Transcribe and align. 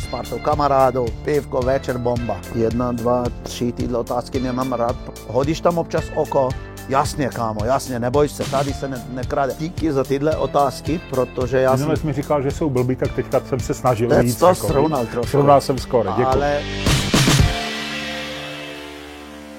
S 0.00 0.06
partou 0.06 0.38
kamarádů, 0.38 1.06
pivko, 1.24 1.62
večer, 1.62 1.98
bomba. 1.98 2.36
Jedna, 2.54 2.92
dva, 2.92 3.24
tři, 3.42 3.72
tyhle 3.72 3.98
otázky 3.98 4.40
nemám 4.40 4.72
rád. 4.72 4.96
Hodíš 5.28 5.60
tam 5.60 5.78
občas 5.78 6.04
oko? 6.14 6.48
Jasně, 6.88 7.28
kámo, 7.28 7.64
jasně, 7.64 7.98
neboj 7.98 8.28
se, 8.28 8.50
tady 8.50 8.72
se 8.74 8.88
ne, 8.88 9.06
nekrade. 9.12 9.54
Díky 9.58 9.92
za 9.92 10.04
tyhle 10.04 10.36
otázky, 10.36 11.00
protože 11.10 11.60
já 11.60 11.76
Minule 11.76 11.96
jsi 11.96 12.06
mi 12.06 12.12
říkal, 12.12 12.42
že 12.42 12.50
jsou 12.50 12.70
blbý, 12.70 12.96
tak 12.96 13.12
teďka 13.12 13.40
jsem 13.40 13.60
se 13.60 13.74
snažil 13.74 14.08
Teď 14.08 14.22
víc. 14.22 14.36
to 14.36 14.46
jako, 14.46 14.66
srovnal 14.66 15.06
trošku. 15.06 15.30
Srovnal 15.30 15.60
jsem 15.60 15.78
skoro, 15.78 16.10
děkuji. 16.16 16.26
Ale 16.26 16.62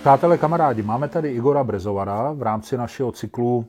Přátelé, 0.01 0.37
kamarádi, 0.37 0.81
máme 0.81 1.07
tady 1.07 1.31
Igora 1.31 1.63
Brezovara 1.63 2.31
v 2.31 2.41
rámci 2.41 2.77
našeho 2.77 3.11
cyklu 3.11 3.65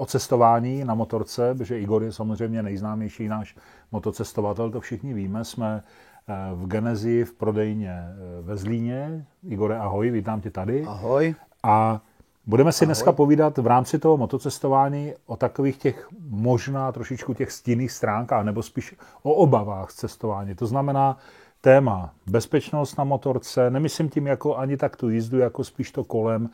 o 0.00 0.06
cestování 0.06 0.84
na 0.84 0.94
motorce, 0.94 1.54
protože 1.54 1.80
Igor 1.80 2.02
je 2.02 2.12
samozřejmě 2.12 2.62
nejznámější 2.62 3.28
náš 3.28 3.56
motocestovatel, 3.92 4.70
to 4.70 4.80
všichni 4.80 5.14
víme. 5.14 5.44
Jsme 5.44 5.82
eh, 6.28 6.34
v 6.54 6.66
Genezi 6.66 7.24
v 7.24 7.32
prodejně 7.32 7.92
eh, 7.92 8.42
ve 8.42 8.56
Zlíně. 8.56 9.26
Igore, 9.48 9.78
ahoj, 9.78 10.10
vítám 10.10 10.40
tě 10.40 10.50
tady. 10.50 10.84
ahoj. 10.84 11.34
A 11.62 12.00
budeme 12.46 12.72
si 12.72 12.86
dneska 12.86 13.12
povídat 13.12 13.58
v 13.58 13.66
rámci 13.66 13.98
toho 13.98 14.16
motocestování 14.16 15.12
o 15.26 15.36
takových 15.36 15.76
těch 15.76 16.08
možná 16.28 16.92
trošičku 16.92 17.34
těch 17.34 17.52
stinných 17.52 17.92
stránkách, 17.92 18.44
nebo 18.44 18.62
spíš 18.62 18.96
o 19.22 19.32
obavách 19.32 19.90
z 19.90 19.94
cestování. 19.94 20.54
To 20.54 20.66
znamená 20.66 21.18
téma 21.60 22.14
bezpečnost 22.26 22.98
na 22.98 23.04
motorce, 23.04 23.70
nemyslím 23.70 24.08
tím 24.08 24.26
jako 24.26 24.56
ani 24.56 24.76
tak 24.76 24.96
tu 24.96 25.08
jízdu, 25.08 25.38
jako 25.38 25.64
spíš 25.64 25.90
to 25.90 26.04
kolem, 26.04 26.50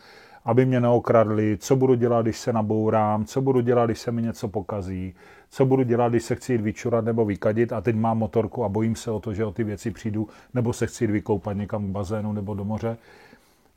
aby 0.47 0.67
mě 0.67 0.81
neokradli, 0.81 1.57
co 1.61 1.77
budu 1.77 1.95
dělat, 1.95 2.23
když 2.23 2.39
se 2.39 2.53
nabourám, 2.53 3.25
co 3.25 3.41
budu 3.41 3.61
dělat, 3.61 3.87
když 3.87 3.99
se 3.99 4.13
mi 4.13 4.23
něco 4.23 4.49
pokazí, 4.49 5.15
co 5.51 5.65
budu 5.67 5.83
dělat, 5.83 6.09
když 6.09 6.23
se 6.23 6.35
chci 6.35 6.53
jít 6.53 6.61
vyčurat 6.61 7.05
nebo 7.05 7.25
vykadit 7.25 7.73
a 7.73 7.81
teď 7.81 7.97
mám 7.97 8.19
motorku 8.19 8.65
a 8.65 8.69
bojím 8.69 8.97
se 8.97 9.11
o 9.11 9.21
to, 9.21 9.35
že 9.35 9.45
o 9.45 9.53
ty 9.53 9.65
věci 9.65 9.91
přijdu, 9.91 10.29
nebo 10.55 10.73
se 10.73 10.87
chci 10.87 11.05
jít 11.05 11.11
vykoupat 11.11 11.57
někam 11.57 11.85
k 11.87 11.91
bazénu 11.91 12.33
nebo 12.33 12.55
do 12.55 12.65
moře. 12.65 12.97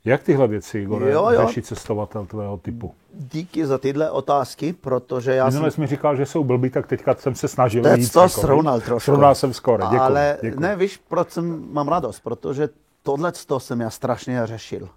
Jak 0.04 0.22
tyhle 0.22 0.48
věci, 0.48 0.78
Igore, 0.78 1.10
Jo, 1.10 1.30
jo. 1.30 1.46
řeší 1.46 1.62
cestovatel 1.62 2.26
tvého 2.26 2.56
typu? 2.56 2.94
Díky 3.14 3.66
za 3.66 3.78
tyhle 3.78 4.10
otázky, 4.10 4.72
protože 4.72 5.34
já 5.34 5.46
Minule 5.46 5.70
jsem... 5.70 5.74
jsi 5.74 5.80
mi 5.80 5.86
říkal, 5.86 6.16
že 6.16 6.26
jsou 6.26 6.44
blbý, 6.44 6.70
tak 6.70 6.86
teďka 6.86 7.14
jsem 7.14 7.34
se 7.34 7.48
snažil 7.48 7.82
Teď 7.82 7.96
víc. 8.00 8.10
to 8.12 8.20
jako, 8.20 8.28
srovnal 8.40 8.80
trošku. 8.80 9.04
Srovnal 9.04 9.34
jsem 9.34 9.52
skoro, 9.52 9.82
děkuji. 9.82 9.98
Ale 10.00 10.38
děkuji. 10.42 10.60
ne, 10.60 10.76
víš, 10.76 11.00
proč 11.08 11.30
jsem, 11.30 11.68
mám 11.72 11.88
radost, 11.88 12.20
protože 12.20 12.68
tohle 13.02 13.32
jsem 13.58 13.80
já 13.80 13.90
strašně 13.90 14.46
řešil. 14.46 14.88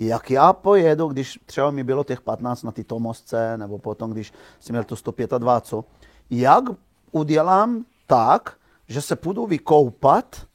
Jak 0.00 0.30
já 0.30 0.52
pojedu, 0.52 1.08
když 1.08 1.38
třeba 1.46 1.70
mi 1.70 1.84
bylo 1.84 2.04
těch 2.04 2.20
15 2.20 2.62
na 2.62 2.72
ty 2.72 2.84
Tomosce, 2.84 3.58
nebo 3.58 3.78
potom, 3.78 4.10
když 4.10 4.32
jsem 4.60 4.74
měl 4.74 4.84
tu 4.84 4.96
125, 4.96 5.84
jak 6.30 6.64
udělám 7.10 7.84
tak, 8.06 8.56
že 8.88 9.02
se 9.02 9.16
půjdu 9.16 9.46
vykoupat, 9.46 10.46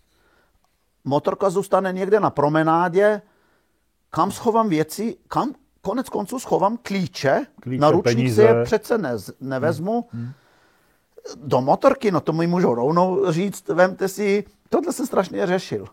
motorka 1.04 1.50
zůstane 1.50 1.94
někde 1.94 2.20
na 2.20 2.30
promenádě, 2.30 3.22
kam 4.10 4.32
schovám 4.32 4.70
věci, 4.70 5.18
kam 5.28 5.54
konec 5.82 6.10
konců 6.10 6.40
schovám 6.40 6.78
klíče, 6.82 7.46
Klíče, 7.62 7.82
na 7.82 7.92
ručník 7.92 8.34
si 8.34 8.42
je 8.42 8.64
přece 8.64 8.98
nez, 8.98 9.32
nevezmu, 9.42 10.10
do 11.36 11.62
motorky, 11.62 12.12
no 12.12 12.22
to 12.22 12.34
mi 12.34 12.48
můžou 12.48 12.76
rovnou 12.76 13.32
říct, 13.32 13.68
vemte 13.68 14.08
si, 14.08 14.44
tohle 14.70 14.94
jsem 14.94 15.06
strašně 15.06 15.46
řešil. 15.48 15.88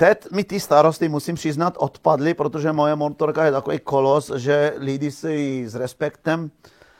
Teď 0.00 0.30
mi 0.30 0.44
ty 0.44 0.60
starosty, 0.60 1.08
musím 1.08 1.34
přiznat, 1.34 1.74
odpadly, 1.78 2.34
protože 2.34 2.72
moje 2.72 2.96
motorka 2.96 3.44
je 3.44 3.52
takový 3.52 3.78
kolos, 3.78 4.30
že 4.36 4.74
lidi 4.76 5.10
si 5.10 5.32
ji 5.32 5.68
s 5.68 5.74
respektem, 5.74 6.50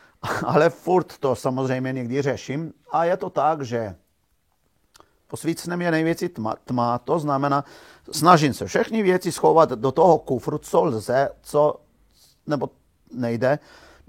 ale 0.47 0.71
furt 0.71 1.19
to 1.19 1.37
samozřejmě 1.37 1.93
někdy 1.93 2.23
řeším. 2.23 2.73
A 2.91 3.05
je 3.05 3.17
to 3.17 3.31
tak, 3.31 3.63
že 3.63 3.95
posvícenem 5.29 5.83
je 5.83 5.91
největší 5.91 6.29
tma, 6.29 6.55
tma, 6.65 6.99
to 6.99 7.19
znamená, 7.19 7.65
snažím 8.13 8.55
se 8.55 8.67
všechny 8.67 9.03
věci 9.03 9.33
schovat 9.33 9.71
do 9.71 9.93
toho 9.93 10.19
kufru, 10.19 10.59
co 10.59 10.85
lze, 10.85 11.29
co, 11.43 11.81
nebo 12.47 12.71
nejde, 13.13 13.59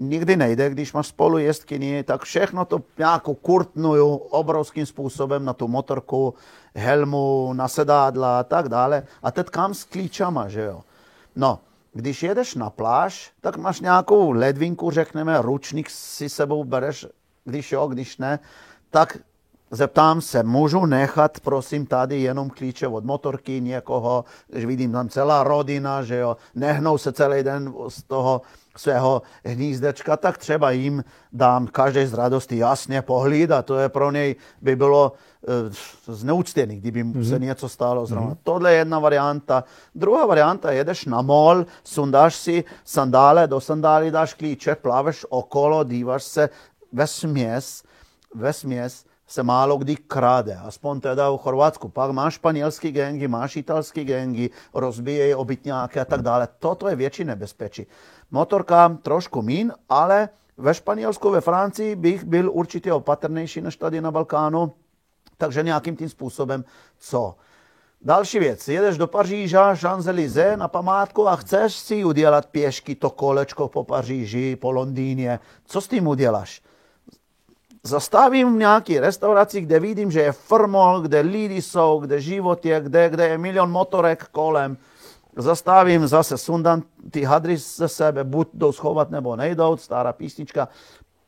nikdy 0.00 0.36
nejde, 0.36 0.70
když 0.70 0.92
máš 0.92 1.06
spolu 1.06 1.38
jezdkyni, 1.38 2.02
tak 2.02 2.22
všechno 2.22 2.64
to 2.64 2.82
nějakou 2.98 3.34
kurtnuju 3.34 4.14
obrovským 4.14 4.86
způsobem 4.86 5.44
na 5.44 5.52
tu 5.52 5.68
motorku, 5.68 6.34
helmu, 6.74 7.52
na 7.52 7.68
sedádla 7.68 8.40
a 8.40 8.42
tak 8.42 8.68
dále. 8.68 9.02
A 9.22 9.30
teď 9.30 9.46
kam 9.46 9.74
s 9.74 9.84
klíčama, 9.84 10.48
že 10.48 10.62
jo? 10.62 10.82
No, 11.36 11.58
když 11.92 12.22
jedeš 12.22 12.54
na 12.54 12.70
pláž, 12.70 13.32
tak 13.40 13.56
máš 13.56 13.80
nějakou 13.80 14.30
ledvinku, 14.30 14.90
řekneme, 14.90 15.42
ručník 15.42 15.90
si 15.90 16.28
sebou 16.28 16.64
bereš, 16.64 17.06
když 17.44 17.72
jo, 17.72 17.86
když 17.86 18.18
ne, 18.18 18.38
tak 18.90 19.18
zeptám 19.70 20.20
se, 20.20 20.42
můžu 20.42 20.86
nechat, 20.86 21.40
prosím, 21.40 21.86
tady 21.86 22.20
jenom 22.20 22.50
klíče 22.50 22.88
od 22.88 23.04
motorky 23.04 23.60
někoho, 23.60 24.24
když 24.48 24.64
vidím 24.64 24.92
tam 24.92 25.08
celá 25.08 25.44
rodina, 25.44 26.02
že 26.02 26.16
jo, 26.16 26.36
nehnou 26.54 26.98
se 26.98 27.12
celý 27.12 27.42
den 27.42 27.74
z 27.88 28.02
toho 28.02 28.42
svého 28.80 29.22
hnízdečka, 29.44 30.16
tak 30.16 30.38
třeba 30.38 30.70
jim 30.70 31.04
dám 31.32 31.66
každý 31.66 32.06
z 32.06 32.14
radosti 32.14 32.56
jasně 32.56 33.02
pohlídat. 33.02 33.66
To 33.66 33.78
je 33.78 33.88
pro 33.88 34.10
něj 34.10 34.36
by 34.60 34.76
bylo 34.76 35.12
e, 36.08 36.76
kdyby 36.80 37.04
mu 37.04 37.24
se 37.24 37.38
něco 37.38 37.68
stalo 37.68 38.06
zrovna. 38.06 38.36
Tohle 38.42 38.72
je 38.72 38.78
jedna 38.78 38.98
varianta. 38.98 39.64
Druhá 39.94 40.26
varianta, 40.26 40.72
jedeš 40.72 41.04
na 41.04 41.22
mol, 41.22 41.66
sundáš 41.84 42.36
si 42.36 42.64
sandále, 42.84 43.46
do 43.46 43.60
sandály 43.60 44.10
dáš 44.10 44.34
klíče, 44.34 44.74
plaveš 44.74 45.26
okolo, 45.28 45.84
díváš 45.84 46.22
se 46.22 46.48
ve 46.92 47.06
směs, 47.06 47.82
ve 48.34 48.52
směs 48.52 49.04
se 49.30 49.42
málo 49.42 49.78
kdy 49.78 49.96
krade, 49.96 50.56
aspoň 50.56 51.00
teda 51.00 51.30
v 51.30 51.38
Chorvatsku. 51.38 51.88
Pak 51.88 52.10
máš 52.10 52.34
španělský 52.34 52.90
gengy, 52.90 53.28
máš 53.28 53.56
italský 53.56 54.04
gengy, 54.04 54.50
rozbíjejí 54.74 55.34
obytňáky 55.34 56.00
a 56.00 56.04
tak 56.04 56.22
dále. 56.22 56.48
Toto 56.58 56.88
je 56.88 56.96
větší 56.96 57.24
nebezpečí. 57.24 57.86
Motorka 58.30 58.98
trošku 59.02 59.42
mín, 59.42 59.72
ale 59.88 60.28
ve 60.56 60.74
Španělsku, 60.74 61.30
ve 61.30 61.40
Francii 61.40 61.96
bych 61.96 62.24
byl 62.24 62.50
určitě 62.52 62.92
opatrnější 62.92 63.60
než 63.60 63.76
tady 63.76 64.00
na 64.00 64.10
Balkánu, 64.10 64.72
takže 65.38 65.62
nějakým 65.62 65.96
tím 65.96 66.08
způsobem 66.08 66.64
co. 66.98 67.34
Další 68.02 68.38
věc, 68.38 68.68
jedeš 68.68 68.98
do 68.98 69.06
Paříže, 69.06 69.56
Champs-Élysées 69.56 70.56
na 70.56 70.68
památku 70.68 71.28
a 71.28 71.36
chceš 71.36 71.74
si 71.74 72.04
udělat 72.04 72.46
pěšky 72.46 72.94
to 72.94 73.10
kolečko 73.10 73.68
po 73.68 73.84
Paříži, 73.84 74.56
po 74.56 74.70
Londýně. 74.70 75.40
Co 75.64 75.80
s 75.80 75.88
tím 75.88 76.06
uděláš? 76.06 76.62
zastavím 77.82 78.54
v 78.54 78.58
nějaké 78.58 79.00
restauraci, 79.00 79.60
kde 79.60 79.80
vidím, 79.80 80.10
že 80.10 80.20
je 80.20 80.32
formol, 80.32 81.00
kde 81.00 81.20
lidi 81.20 81.62
jsou, 81.62 82.00
kde 82.00 82.20
život 82.20 82.66
je, 82.66 82.80
kde, 82.80 83.08
kde 83.10 83.28
je 83.28 83.38
milion 83.38 83.70
motorek 83.70 84.28
kolem. 84.32 84.76
Zastavím 85.36 86.06
zase, 86.06 86.38
sundám 86.38 86.82
ty 87.10 87.22
hadry 87.22 87.56
ze 87.56 87.88
sebe, 87.88 88.24
buď 88.24 88.48
jdou 88.54 88.72
schovat 88.72 89.10
nebo 89.10 89.36
nejdou, 89.36 89.76
stará 89.76 90.12
písnička. 90.12 90.68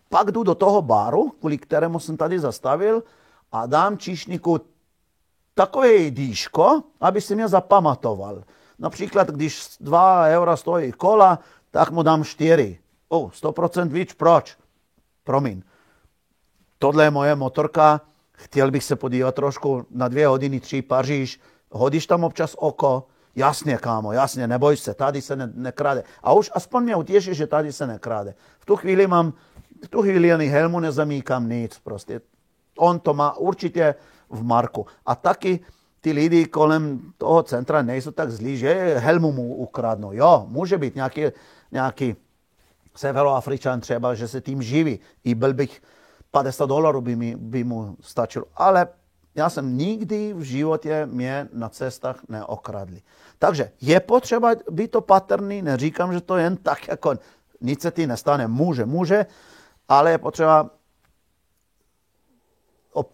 Pak 0.08 0.30
jdu 0.30 0.42
do 0.42 0.54
toho 0.54 0.82
baru, 0.82 1.30
kvůli 1.30 1.58
kterému 1.58 2.00
jsem 2.00 2.16
tady 2.16 2.40
zastavil 2.40 3.02
a 3.52 3.66
dám 3.66 3.98
číšníku 3.98 4.60
takové 5.54 6.10
dýško, 6.10 6.82
aby 7.00 7.20
si 7.20 7.34
mě 7.34 7.48
zapamatoval. 7.48 8.44
Například, 8.78 9.30
když 9.30 9.76
2 9.80 10.24
eura 10.26 10.56
stojí 10.56 10.92
kola, 10.92 11.38
tak 11.70 11.90
mu 11.90 12.02
dám 12.02 12.24
4. 12.24 12.78
O, 13.08 13.28
100% 13.28 13.88
víc, 13.88 14.14
proč? 14.14 14.56
Promiň 15.24 15.62
tohle 16.78 17.04
je 17.04 17.10
moje 17.10 17.34
motorka, 17.34 18.00
chtěl 18.32 18.70
bych 18.70 18.84
se 18.84 18.96
podívat 18.96 19.34
trošku 19.34 19.86
na 19.90 20.08
dvě 20.08 20.26
hodiny, 20.26 20.60
tři 20.60 20.82
Paříž, 20.82 21.40
hodíš 21.70 22.06
tam 22.06 22.24
občas 22.24 22.54
oko, 22.58 23.06
jasně, 23.36 23.76
kámo, 23.76 24.12
jasně, 24.12 24.46
neboj 24.46 24.76
se, 24.76 24.94
tady 24.94 25.22
se 25.22 25.36
ne, 25.36 25.50
nekrade. 25.54 26.04
A 26.22 26.32
už 26.32 26.50
aspoň 26.54 26.82
mě 26.82 26.96
utěší, 26.96 27.34
že 27.34 27.46
tady 27.46 27.72
se 27.72 27.86
nekrade. 27.86 28.34
V 28.58 28.66
tu 28.66 28.76
chvíli 28.76 29.06
mám, 29.06 29.32
v 29.84 29.88
tu 29.88 30.02
chvíli 30.02 30.32
ani 30.32 30.46
helmu 30.46 30.80
nezamíkám 30.80 31.48
nic 31.48 31.78
prostě. 31.78 32.20
On 32.78 33.00
to 33.00 33.14
má 33.14 33.36
určitě 33.36 33.94
v 34.30 34.42
marku. 34.42 34.86
A 35.06 35.14
taky 35.14 35.60
ty 36.00 36.12
lidi 36.12 36.46
kolem 36.46 37.12
toho 37.18 37.42
centra 37.42 37.82
nejsou 37.82 38.10
tak 38.10 38.30
zlí, 38.30 38.56
že 38.56 38.94
helmu 38.98 39.32
mu 39.32 39.54
ukradnou. 39.54 40.12
Jo, 40.12 40.46
může 40.48 40.78
být 40.78 40.94
nějaký, 40.94 41.22
nějaký 41.72 42.16
severoafričan 42.96 43.80
třeba, 43.80 44.14
že 44.14 44.28
se 44.28 44.40
tím 44.40 44.62
živí. 44.62 45.00
I 45.24 45.34
byl 45.34 45.54
bych 45.54 45.82
50 46.30 46.66
dolarů 46.66 47.00
by, 47.00 47.16
mi, 47.16 47.36
by 47.36 47.64
mu 47.64 47.96
stačilo. 48.00 48.44
Ale 48.56 48.86
já 49.34 49.50
jsem 49.50 49.78
nikdy 49.78 50.32
v 50.32 50.42
životě 50.42 51.06
mě 51.06 51.48
na 51.52 51.68
cestách 51.68 52.20
neokradli. 52.28 53.02
Takže 53.38 53.70
je 53.80 54.00
potřeba 54.00 54.54
být 54.70 54.96
opatrný, 54.96 55.62
neříkám, 55.62 56.12
že 56.12 56.20
to 56.20 56.36
jen 56.36 56.56
tak 56.56 56.88
jako 56.88 57.14
nic 57.60 57.80
se 57.82 57.90
ti 57.90 58.06
nestane, 58.06 58.46
může, 58.46 58.86
může, 58.86 59.26
ale 59.88 60.10
je 60.10 60.18
potřeba 60.18 60.70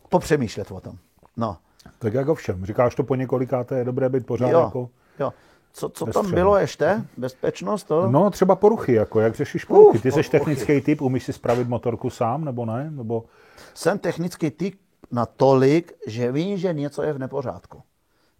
popřemýšlet 0.08 0.70
o 0.70 0.80
tom. 0.80 0.96
No. 1.36 1.56
Tak 1.98 2.14
jako 2.14 2.34
všem. 2.34 2.66
Říkáš 2.66 2.94
to 2.94 3.02
po 3.02 3.14
několikáté, 3.14 3.78
je 3.78 3.84
dobré 3.84 4.08
být 4.08 4.26
pořád 4.26 4.48
Jo, 4.48 4.60
jako... 4.60 4.90
jo. 5.18 5.32
co, 5.72 5.88
co 5.88 6.06
tam 6.06 6.30
bylo 6.30 6.56
ještě? 6.56 7.04
Bezpečnost? 7.16 7.84
To? 7.84 8.10
No, 8.10 8.30
třeba 8.30 8.56
poruchy, 8.56 8.92
jako 8.92 9.20
jak 9.20 9.34
řešíš 9.34 9.64
poruchy. 9.64 9.98
Uf, 9.98 10.02
Ty 10.02 10.12
jsi 10.12 10.30
technický 10.30 10.80
typ, 10.80 11.00
umíš 11.02 11.24
si 11.24 11.32
spravit 11.32 11.68
motorku 11.68 12.10
sám, 12.10 12.44
nebo 12.44 12.66
ne? 12.66 12.90
Nebo... 12.90 13.24
Jsem 13.74 13.98
technický 13.98 14.50
typ 14.50 14.80
natolik, 15.10 15.92
že 16.06 16.32
vím, 16.32 16.58
že 16.58 16.74
něco 16.74 17.02
je 17.02 17.12
v 17.12 17.18
nepořádku. 17.18 17.82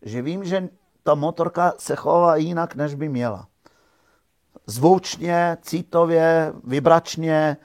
Že 0.03 0.23
vím, 0.23 0.45
že 0.45 0.69
ta 1.03 1.15
motorka 1.15 1.73
se 1.79 1.97
chová 1.97 2.37
jinak, 2.37 2.75
než 2.75 2.95
by 2.95 3.09
měla. 3.09 3.47
Zvučně, 4.67 5.57
citově, 5.63 6.53
vibračně, 6.65 7.57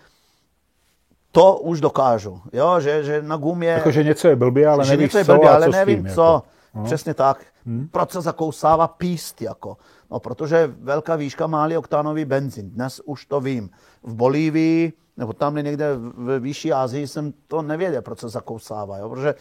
to 1.32 1.58
už 1.58 1.82
dokážu. 1.82 2.42
Jo, 2.54 2.80
že, 2.80 3.04
že 3.04 3.22
na 3.22 3.38
gumě... 3.38 3.68
Jakože 3.68 4.04
něco 4.04 4.28
je 4.28 4.36
blbě, 4.36 4.68
ale 4.68 4.86
že 4.86 4.92
nevíš 4.92 5.04
něco 5.04 5.18
je 5.18 5.26
co 5.26 5.34
blbě, 5.34 5.50
ale 5.50 5.66
co 5.66 5.72
nevím 5.72 6.04
tím, 6.04 6.14
co. 6.14 6.22
Jako. 6.22 6.44
No. 6.76 6.84
Přesně 6.84 7.14
tak. 7.14 7.46
Proč 7.92 8.12
se 8.12 8.22
zakousává 8.22 8.88
píst 8.88 9.42
jako? 9.42 9.78
No, 10.12 10.20
protože 10.20 10.74
velká 10.80 11.16
výška 11.16 11.48
má 11.48 11.70
oktánový 11.78 12.26
benzín. 12.26 12.70
Dnes 12.70 13.02
už 13.06 13.26
to 13.26 13.42
vím. 13.42 13.70
V 14.04 14.14
Bolívii 14.14 14.94
nebo 15.18 15.34
tam 15.34 15.56
někde 15.56 15.96
v 15.96 16.40
výšší 16.40 16.74
Asii 16.74 17.08
jsem 17.08 17.34
to 17.48 17.62
nevěděl, 17.62 18.02
proč 18.02 18.20
se 18.20 18.30
zakousává, 18.30 18.98
jo? 18.98 19.10
protože 19.10 19.36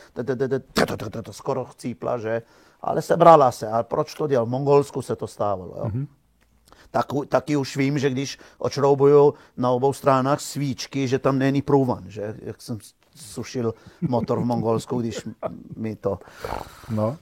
to 1.23 1.33
skoro 1.33 1.65
chcípla, 1.65 2.19
že, 2.19 2.43
ale 2.81 3.03
sebrala 3.03 3.53
se. 3.53 3.69
A 3.69 3.83
proč 3.83 4.15
to 4.15 4.27
dělal? 4.27 4.47
V 4.47 4.49
Mongolsku 4.49 5.03
se 5.03 5.17
to 5.17 5.27
stávalo. 5.27 5.75
Jo? 5.77 5.85
Mm-hmm. 5.85 6.07
Tak, 6.91 7.07
taky 7.29 7.57
už 7.57 7.77
vím, 7.77 7.99
že 7.99 8.11
když 8.11 8.39
očroubuju 8.59 9.35
na 9.57 9.71
obou 9.71 9.93
stranách 9.93 10.41
svíčky, 10.41 11.09
že 11.09 11.19
tam 11.19 11.39
není 11.39 11.63
průvan, 11.63 12.05
že 12.07 12.37
jak 12.43 12.63
jsem 12.63 12.79
sušil 13.15 13.75
motor 14.01 14.41
v 14.41 14.45
Mongolsku, 14.45 15.01
když 15.01 15.29
mi 15.77 15.97
to... 15.97 16.19
No. 16.91 17.17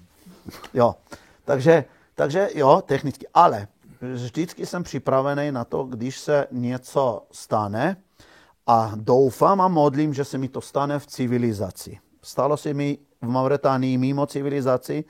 Jo, 0.75 0.94
takže, 1.44 1.85
takže 2.14 2.49
jo, 2.55 2.82
technicky, 2.87 3.26
ale 3.35 3.69
vždycky 4.00 4.67
jsem 4.67 4.82
připravený 4.82 5.52
na 5.52 5.64
to, 5.64 5.85
když 5.85 6.19
se 6.19 6.47
něco 6.50 7.23
stane, 7.32 7.97
a 8.67 8.93
doufám 8.97 9.61
a 9.61 9.69
modlím, 9.69 10.15
že 10.15 10.25
se 10.25 10.39
mi 10.39 10.49
to 10.49 10.61
stane 10.61 10.99
v 10.99 11.07
civilizaci. 11.07 11.99
Stalo 12.23 12.57
se 12.57 12.75
mi 12.75 12.99
v 13.23 13.29
Mauretánii 13.29 13.99
mimo 13.99 14.27
civilizaci, 14.27 15.05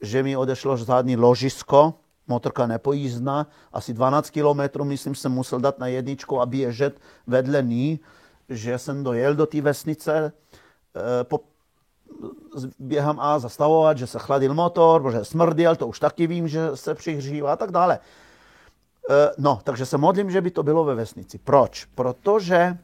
že 0.00 0.22
mi 0.22 0.36
odešlo 0.36 0.76
žádný 0.76 1.16
ložisko, 1.16 1.94
motorka 2.26 2.66
nepojízdná, 2.66 3.46
asi 3.72 3.94
12 3.94 4.30
kilometrů, 4.30 4.84
myslím, 4.84 5.14
jsem 5.14 5.32
musel 5.32 5.60
dát 5.60 5.78
na 5.78 5.86
jedničku 5.86 6.40
a 6.40 6.46
běžet 6.46 7.00
vedle 7.26 7.62
ní, 7.62 8.00
že 8.48 8.78
jsem 8.78 9.04
dojel 9.04 9.34
do 9.34 9.46
té 9.46 9.60
vesnice, 9.60 10.32
eh, 10.96 11.24
po, 11.24 11.40
během 12.78 13.20
A 13.20 13.38
zastavovat, 13.38 13.98
že 13.98 14.06
se 14.06 14.18
chladil 14.18 14.54
motor, 14.54 15.02
protože 15.02 15.24
smrdil, 15.24 15.76
to 15.76 15.86
už 15.86 16.00
taky 16.00 16.26
vím, 16.26 16.48
že 16.48 16.60
se 16.74 16.94
přihřívá 16.94 17.52
a 17.52 17.56
tak 17.56 17.70
dále. 17.70 17.98
E, 19.10 19.30
No, 19.38 19.60
takže 19.64 19.86
se 19.86 19.98
modlím, 19.98 20.30
že 20.30 20.40
by 20.40 20.50
to 20.50 20.62
bylo 20.62 20.84
ve 20.84 20.94
vesnici. 20.94 21.38
Proč? 21.38 21.84
Protože 21.84 22.78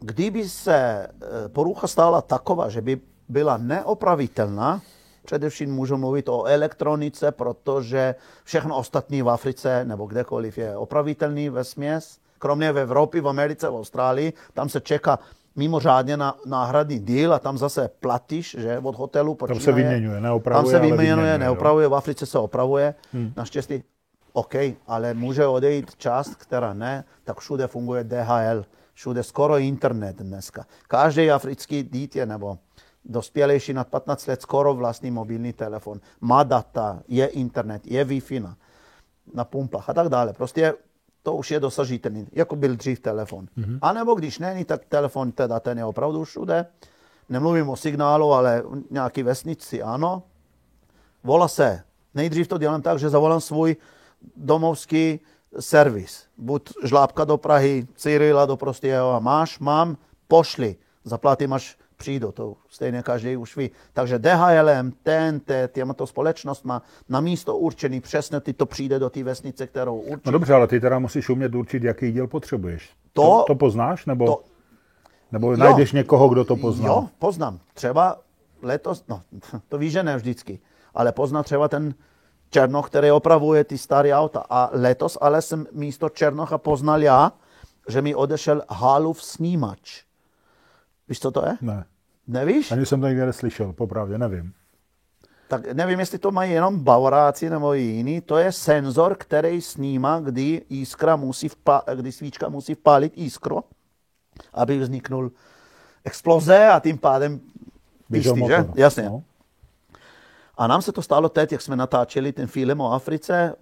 kdyby 0.00 0.48
se 0.48 0.76
e, 0.76 1.08
porucha 1.48 1.86
stala 1.86 2.22
taková, 2.22 2.68
že 2.68 2.80
by 2.80 3.00
byla 3.28 3.56
neopravitelná, 3.56 4.80
především 5.24 5.74
můžu 5.74 5.96
mluvit 5.96 6.28
o 6.28 6.44
elektronice, 6.44 7.32
protože 7.32 8.14
všechno 8.44 8.76
ostatní 8.76 9.22
v 9.22 9.28
Africe 9.28 9.84
nebo 9.84 10.06
kdekoliv 10.06 10.58
je 10.58 10.76
opravitelný 10.76 11.48
ve 11.48 11.64
směs, 11.64 12.18
kromě 12.38 12.72
v 12.72 12.78
Evropě, 12.78 13.20
v 13.20 13.28
Americe, 13.28 13.68
v 13.68 13.74
Austrálii, 13.74 14.32
tam 14.54 14.68
se 14.68 14.80
čeká 14.80 15.18
mimořádně 15.56 16.16
na 16.16 16.34
náhradní 16.46 16.98
díl 16.98 17.34
a 17.34 17.38
tam 17.38 17.58
zase 17.58 17.90
platíš, 18.00 18.56
že 18.58 18.78
od 18.78 18.96
hotelu 18.96 19.34
počínaje. 19.34 19.60
se 19.60 19.72
vyměňuje, 19.72 20.20
neopravuje, 20.20 20.64
Tam 20.64 20.70
se 20.70 20.78
vyměňuje, 20.80 21.06
vyměňuje, 21.06 21.32
jo. 21.32 21.38
neopravuje, 21.38 21.88
v 21.88 21.94
Africe 21.94 22.26
se 22.26 22.38
opravuje, 22.38 22.94
hmm. 23.12 23.32
naštěstí 23.36 23.82
OK, 24.32 24.54
ale 24.86 25.14
může 25.14 25.46
odejít 25.46 25.96
část, 25.96 26.34
která 26.34 26.74
ne, 26.74 27.04
tak 27.24 27.40
všude 27.40 27.66
funguje 27.66 28.04
DHL, 28.04 28.64
všude 29.00 29.22
skoro 29.22 29.58
internet 29.58 30.16
dneska. 30.16 30.66
Každý 30.88 31.30
africký 31.30 31.82
dítě 31.82 32.26
nebo 32.26 32.58
dospělejší 33.04 33.72
nad 33.72 33.88
15 33.88 34.26
let 34.26 34.42
skoro 34.42 34.74
vlastní 34.74 35.10
mobilní 35.10 35.52
telefon, 35.52 36.00
má 36.20 36.42
data, 36.42 37.02
je 37.08 37.26
internet, 37.26 37.82
je 37.84 38.04
Wi-Fi 38.04 38.42
na, 38.42 38.56
na 39.34 39.44
pumpách 39.44 39.88
a 39.88 39.94
tak 39.94 40.08
dále. 40.08 40.32
Prostě 40.32 40.74
to 41.22 41.34
už 41.34 41.50
je 41.50 41.60
dosažitelný, 41.60 42.26
jako 42.32 42.56
byl 42.56 42.76
dřív 42.76 43.00
telefon. 43.00 43.46
Mm-hmm. 43.58 43.78
A 43.82 43.92
nebo 43.92 44.14
když 44.14 44.38
není, 44.38 44.64
tak 44.64 44.84
telefon 44.84 45.32
teda 45.32 45.60
ten 45.60 45.78
je 45.78 45.84
opravdu 45.84 46.24
všude. 46.24 46.66
Nemluvím 47.28 47.68
o 47.68 47.76
signálu, 47.76 48.32
ale 48.32 48.62
nějaký 48.90 49.22
vesnici 49.22 49.82
ano. 49.82 50.22
Volá 51.24 51.48
se. 51.48 51.82
Nejdřív 52.14 52.48
to 52.48 52.58
dělám 52.58 52.82
tak, 52.82 52.98
že 52.98 53.08
zavolám 53.08 53.40
svůj 53.40 53.76
domovský 54.36 55.20
servis. 55.60 56.24
Buď 56.38 56.70
žlábka 56.84 57.24
do 57.24 57.36
Prahy, 57.36 57.86
Cyrila 57.94 58.46
do 58.46 58.56
Prostějova. 58.56 59.18
Máš, 59.18 59.58
mám, 59.58 59.96
pošli. 60.28 60.76
Zaplatím, 61.04 61.52
až 61.52 61.76
přijdu. 61.96 62.32
To 62.32 62.54
stejně 62.68 63.02
každý 63.02 63.36
už 63.36 63.56
ví. 63.56 63.70
Takže 63.92 64.18
DHLM, 64.18 64.92
TNT, 65.02 65.50
těmto 65.72 66.06
společnostma 66.06 66.82
na 67.08 67.20
místo 67.20 67.56
určený 67.56 68.00
přesně 68.00 68.40
ty 68.40 68.52
to 68.52 68.66
přijde 68.66 68.98
do 68.98 69.10
té 69.10 69.22
vesnice, 69.24 69.66
kterou 69.66 69.96
určí. 70.00 70.22
no 70.26 70.32
dobře, 70.32 70.54
ale 70.54 70.66
ty 70.66 70.80
teda 70.80 70.98
musíš 70.98 71.28
umět 71.28 71.54
určit, 71.54 71.84
jaký 71.84 72.12
díl 72.12 72.26
potřebuješ. 72.26 72.90
To- 73.12 73.22
to, 73.22 73.44
to 73.46 73.54
poznáš, 73.54 74.06
nebo, 74.06 74.26
to- 74.26 74.42
nebo 75.32 75.56
najdeš 75.56 75.92
někoho, 75.92 76.28
kdo 76.28 76.44
to 76.44 76.56
pozná? 76.56 76.86
Jo, 76.88 77.08
poznám. 77.18 77.58
Třeba 77.74 78.18
letos, 78.62 79.04
no 79.08 79.22
to 79.68 79.78
víš, 79.78 79.92
že 79.92 80.02
ne 80.02 80.16
vždycky, 80.16 80.58
ale 80.94 81.12
poznám 81.12 81.44
třeba 81.44 81.68
ten 81.68 81.94
Černoch, 82.50 82.86
který 82.86 83.10
opravuje 83.10 83.64
ty 83.64 83.78
staré 83.78 84.14
auta. 84.14 84.44
A 84.50 84.70
letos 84.72 85.18
ale 85.20 85.42
jsem 85.42 85.66
místo 85.72 86.08
Černocha 86.08 86.58
poznal 86.58 87.02
já, 87.02 87.32
že 87.88 88.02
mi 88.02 88.14
odešel 88.14 88.62
Halův 88.70 89.22
snímač. 89.22 90.02
Víš, 91.08 91.20
co 91.20 91.30
to 91.30 91.46
je? 91.46 91.56
Ne, 91.60 91.84
Nevíš? 92.26 92.72
ani 92.72 92.86
jsem 92.86 93.00
to 93.00 93.06
nikdy 93.08 93.26
neslyšel, 93.26 93.72
popravdě, 93.72 94.18
nevím. 94.18 94.52
Tak 95.48 95.72
nevím, 95.72 96.00
jestli 96.00 96.18
to 96.18 96.30
mají 96.30 96.52
jenom 96.52 96.78
Bavoráci 96.80 97.50
nebo 97.50 97.72
jiný. 97.74 98.20
To 98.20 98.38
je 98.38 98.52
senzor, 98.52 99.14
který 99.18 99.60
snímá, 99.60 100.20
kdy 100.20 100.62
jiskra 100.68 101.16
musí 101.16 101.48
vpa- 101.48 101.82
kdy 101.96 102.12
svíčka 102.12 102.48
musí 102.48 102.74
vpálit 102.74 103.18
jiskro, 103.18 103.56
aby 104.54 104.78
vzniknul 104.78 105.32
exploze 106.04 106.68
a 106.68 106.80
tím 106.80 106.98
pádem 106.98 107.40
písty, 108.12 108.40
že? 108.46 108.66
Jasně. 108.74 109.02
No. 109.02 109.22
A 110.60 110.66
nám 110.66 110.82
se 110.82 110.92
to 110.92 111.02
stalo 111.02 111.28
teď, 111.28 111.52
jak 111.52 111.62
jsme 111.62 111.76
natáčeli 111.76 112.32
ten 112.32 112.46
film 112.46 112.80
o 112.80 112.92
Africe, 112.92 113.54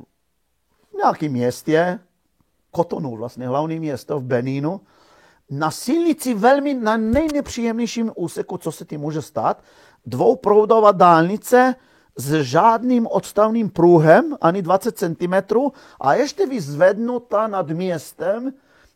v 0.90 0.96
nějakém 0.96 1.32
městě, 1.32 1.98
Kotonu 2.70 3.16
vlastně, 3.16 3.48
hlavní 3.48 3.78
město 3.80 4.20
v 4.20 4.24
Benínu, 4.24 4.80
na 5.50 5.70
silnici 5.70 6.34
velmi 6.34 6.74
na 6.74 6.96
nejnepříjemnějším 6.96 8.12
úseku, 8.14 8.58
co 8.58 8.72
se 8.72 8.84
tím 8.84 9.00
může 9.00 9.22
stát, 9.22 9.62
dvouproudová 10.06 10.92
dálnice 10.92 11.74
s 12.16 12.42
žádným 12.42 13.06
odstavným 13.06 13.70
pruhem, 13.70 14.36
ani 14.40 14.62
20 14.62 14.98
cm, 14.98 15.34
a 16.00 16.14
ještě 16.14 16.46
vyzvednutá 16.46 17.46
nad 17.46 17.68
městem, 17.68 18.52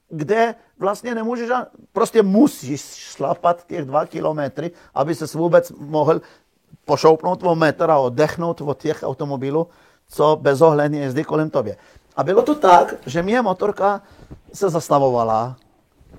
kde 0.09 0.55
vlastně 0.79 1.15
nemůžeš, 1.15 1.50
prostě 1.93 2.23
musíš 2.23 2.81
šlapat 2.81 3.67
těch 3.67 3.85
dva 3.85 4.07
kilometry, 4.07 4.71
aby 4.95 5.15
se 5.15 5.38
vůbec 5.38 5.71
mohl 5.71 6.21
pošoupnout 6.85 7.43
o 7.43 7.55
metr 7.55 7.91
a 7.91 7.99
oddechnout 7.99 8.61
od 8.61 8.79
těch 8.79 9.03
automobilů, 9.03 9.67
co 10.09 10.39
bezohledně 10.41 11.01
jezdí 11.01 11.25
kolem 11.25 11.51
tobě. 11.51 11.77
A 12.17 12.25
bylo 12.25 12.43
to 12.43 12.55
tak, 12.55 12.95
že 13.07 13.23
mě 13.23 13.43
motorka 13.43 14.03
se 14.53 14.71
zastavovala 14.71 15.57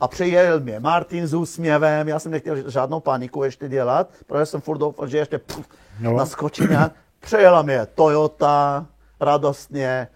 a 0.02 0.08
přijel 0.08 0.60
mě 0.60 0.80
Martin 0.80 1.28
s 1.28 1.34
úsměvem, 1.34 2.08
já 2.08 2.20
jsem 2.20 2.32
nechtěl 2.32 2.70
žádnou 2.72 3.00
paniku 3.00 3.44
ještě 3.44 3.70
dělat, 3.70 4.10
protože 4.28 4.46
jsem 4.46 4.62
furt 4.62 4.78
doufal, 4.78 5.08
že 5.08 5.18
ještě 5.18 5.38
puf, 5.40 5.68
No. 6.00 6.12
no. 6.12 6.18
naskočí 6.18 6.68
nějak. 6.70 6.92
Přejela 7.20 7.62
mě 7.62 7.86
Toyota, 7.96 8.86
radostně, 9.20 10.08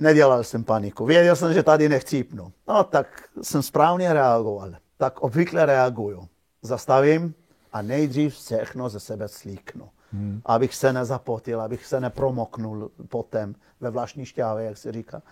nedělal 0.00 0.44
jsem 0.44 0.64
paniku. 0.64 1.04
Věděl 1.06 1.36
jsem, 1.36 1.52
že 1.52 1.62
tady 1.62 1.88
nechcípnu. 1.88 2.52
No 2.68 2.84
tak 2.84 3.06
jsem 3.42 3.62
správně 3.62 4.12
reagoval. 4.12 4.70
Tak 4.96 5.20
obvykle 5.20 5.66
reaguju. 5.66 6.28
Zastavím 6.62 7.34
a 7.72 7.82
nejdřív 7.82 8.34
všechno 8.34 8.88
ze 8.88 9.00
sebe 9.00 9.28
slíknu. 9.28 9.88
Hmm. 10.12 10.42
Abych 10.44 10.74
se 10.74 10.92
nezapotil, 10.92 11.60
abych 11.60 11.86
se 11.86 12.00
nepromoknul 12.00 12.90
potem 13.08 13.54
ve 13.80 13.90
vlastní 13.90 14.24
šťávě, 14.24 14.66
jak 14.66 14.78
se 14.78 14.92
říká. 14.92 15.22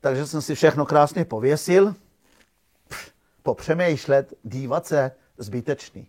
Takže 0.00 0.26
jsem 0.26 0.42
si 0.42 0.54
všechno 0.54 0.86
krásně 0.86 1.24
pověsil, 1.24 1.94
popřemýšlet, 3.42 4.34
dívat 4.42 4.86
se, 4.86 5.10
zbytečný. 5.38 6.08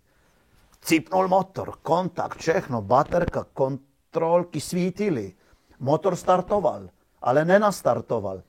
Cipnul 0.81 1.27
motor, 1.27 1.73
kontakt, 1.81 2.37
všechno, 2.37 2.81
baterka, 2.81 3.45
kontrolky 3.53 4.61
svítily. 4.61 5.33
Motor 5.79 6.15
startoval, 6.15 6.89
ale 7.21 7.45
nenastartoval. 7.45 8.41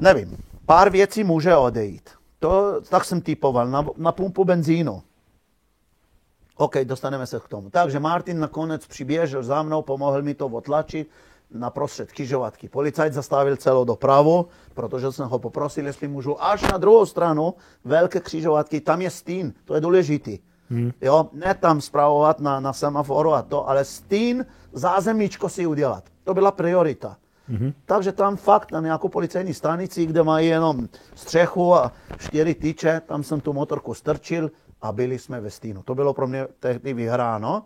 Nevím, 0.00 0.36
pár 0.66 0.90
věcí 0.90 1.24
může 1.24 1.56
odejít. 1.56 2.10
To, 2.38 2.80
tak 2.80 3.04
jsem 3.04 3.20
typoval 3.20 3.68
na, 3.68 3.86
na 3.96 4.12
pumpu 4.12 4.44
benzínu. 4.44 5.02
OK, 6.58 6.76
dostaneme 6.84 7.26
se 7.26 7.40
k 7.40 7.48
tomu. 7.48 7.70
Takže 7.70 8.00
Martin 8.00 8.40
nakonec 8.40 8.86
přiběžel 8.86 9.42
za 9.42 9.62
mnou, 9.62 9.82
pomohl 9.82 10.22
mi 10.22 10.34
to 10.34 10.46
otlačit. 10.46 11.08
naprostřed 11.50 12.12
křižovatky. 12.12 12.68
Policajt 12.68 13.12
zastavil 13.12 13.56
celou 13.56 13.84
dopravu, 13.84 14.46
protože 14.74 15.12
jsem 15.12 15.28
ho 15.28 15.38
poprosil, 15.38 15.86
jestli 15.86 16.08
můžu 16.08 16.44
až 16.44 16.62
na 16.62 16.78
druhou 16.78 17.06
stranu 17.06 17.54
velké 17.84 18.20
křižovatky, 18.20 18.80
tam 18.80 19.00
je 19.00 19.10
stín, 19.10 19.54
to 19.64 19.74
je 19.74 19.80
důležitý. 19.80 20.38
Hmm. 20.70 20.92
Jo, 21.00 21.28
ne 21.32 21.54
tam 21.54 21.80
zpravovat 21.80 22.40
na, 22.40 22.60
na 22.60 22.72
semaforu 22.72 23.32
a 23.32 23.42
to, 23.42 23.68
ale 23.68 23.84
stín, 23.84 24.46
zázemíčko 24.72 25.48
si 25.48 25.66
udělat. 25.66 26.04
To 26.24 26.34
byla 26.34 26.50
priorita. 26.50 27.16
Mm-hmm. 27.50 27.72
Takže 27.84 28.12
tam 28.12 28.36
fakt 28.36 28.72
na 28.72 28.80
nějakou 28.80 29.08
policejní 29.08 29.54
stanici, 29.54 30.06
kde 30.06 30.22
mají 30.22 30.48
jenom 30.48 30.88
střechu 31.14 31.74
a 31.74 31.92
čtyři 32.18 32.54
tyče, 32.54 33.00
tam 33.06 33.22
jsem 33.22 33.40
tu 33.40 33.52
motorku 33.52 33.94
strčil 33.94 34.50
a 34.82 34.92
byli 34.92 35.18
jsme 35.18 35.40
ve 35.40 35.50
stínu. 35.50 35.82
To 35.82 35.94
bylo 35.94 36.14
pro 36.14 36.26
mě 36.26 36.46
tehdy 36.60 36.94
vyhráno. 36.94 37.64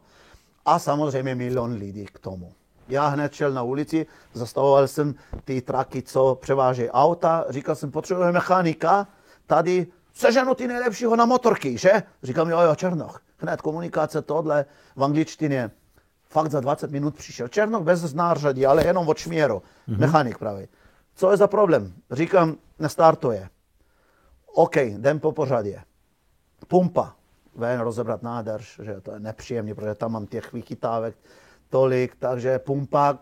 A 0.64 0.78
samozřejmě 0.78 1.34
milion 1.34 1.72
lidí 1.72 2.06
k 2.06 2.18
tomu. 2.18 2.52
Já 2.88 3.06
hned 3.06 3.32
šel 3.32 3.52
na 3.52 3.62
ulici, 3.62 4.06
zastavoval 4.32 4.88
jsem 4.88 5.14
ty 5.44 5.60
traky, 5.60 6.02
co 6.02 6.38
převážejí 6.40 6.90
auta, 6.90 7.44
říkal 7.48 7.74
jsem, 7.74 7.90
potřebujeme 7.90 8.32
mechanika, 8.32 9.06
tady 9.46 9.86
seženu 10.14 10.54
ty 10.54 10.68
nejlepšího 10.68 11.16
na 11.16 11.24
motorky, 11.24 11.78
že? 11.78 12.02
Říkám, 12.22 12.50
jo, 12.50 12.60
jo, 12.60 12.74
Černoch. 12.74 13.22
Hned 13.38 13.60
komunikace 13.60 14.22
tohle 14.22 14.64
v 14.96 15.04
angličtině. 15.04 15.70
Fakt 16.28 16.50
za 16.50 16.60
20 16.60 16.90
minut 16.90 17.14
přišel. 17.14 17.48
Černoch 17.48 17.82
bez 17.82 18.00
znářadí, 18.00 18.66
ale 18.66 18.86
jenom 18.86 19.08
od 19.08 19.18
šměru. 19.18 19.62
Mm-hmm. 19.88 19.98
Mechanik 19.98 20.38
pravý. 20.38 20.68
Co 21.14 21.30
je 21.30 21.36
za 21.36 21.46
problém? 21.46 21.92
Říkám, 22.10 22.56
nestartuje. 22.78 23.48
OK, 24.54 24.76
jdem 24.76 25.20
po 25.20 25.32
pořadě. 25.32 25.82
Pumpa. 26.68 27.16
Ven 27.54 27.80
rozebrat 27.80 28.22
nádrž, 28.22 28.80
že 28.82 29.00
to 29.00 29.12
je 29.12 29.20
nepříjemně, 29.20 29.74
protože 29.74 29.94
tam 29.94 30.12
mám 30.12 30.26
těch 30.26 30.52
vychytávek 30.52 31.16
tolik, 31.68 32.16
takže 32.16 32.58
pumpa 32.58 33.18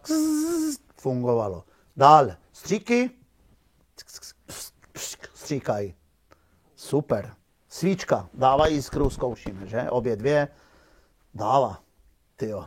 fungovalo. 0.97 1.65
Dál, 1.97 2.31
stříky, 2.53 3.11
stříkají. 5.35 5.95
Super. 6.77 7.35
Svíčka, 7.69 8.29
dává 8.35 8.67
jiskru, 8.67 9.11
zkoušíme, 9.11 9.67
že? 9.67 9.91
Obě 9.91 10.17
dvě, 10.17 10.49
dává. 11.35 11.83
Tyjo. 12.37 12.67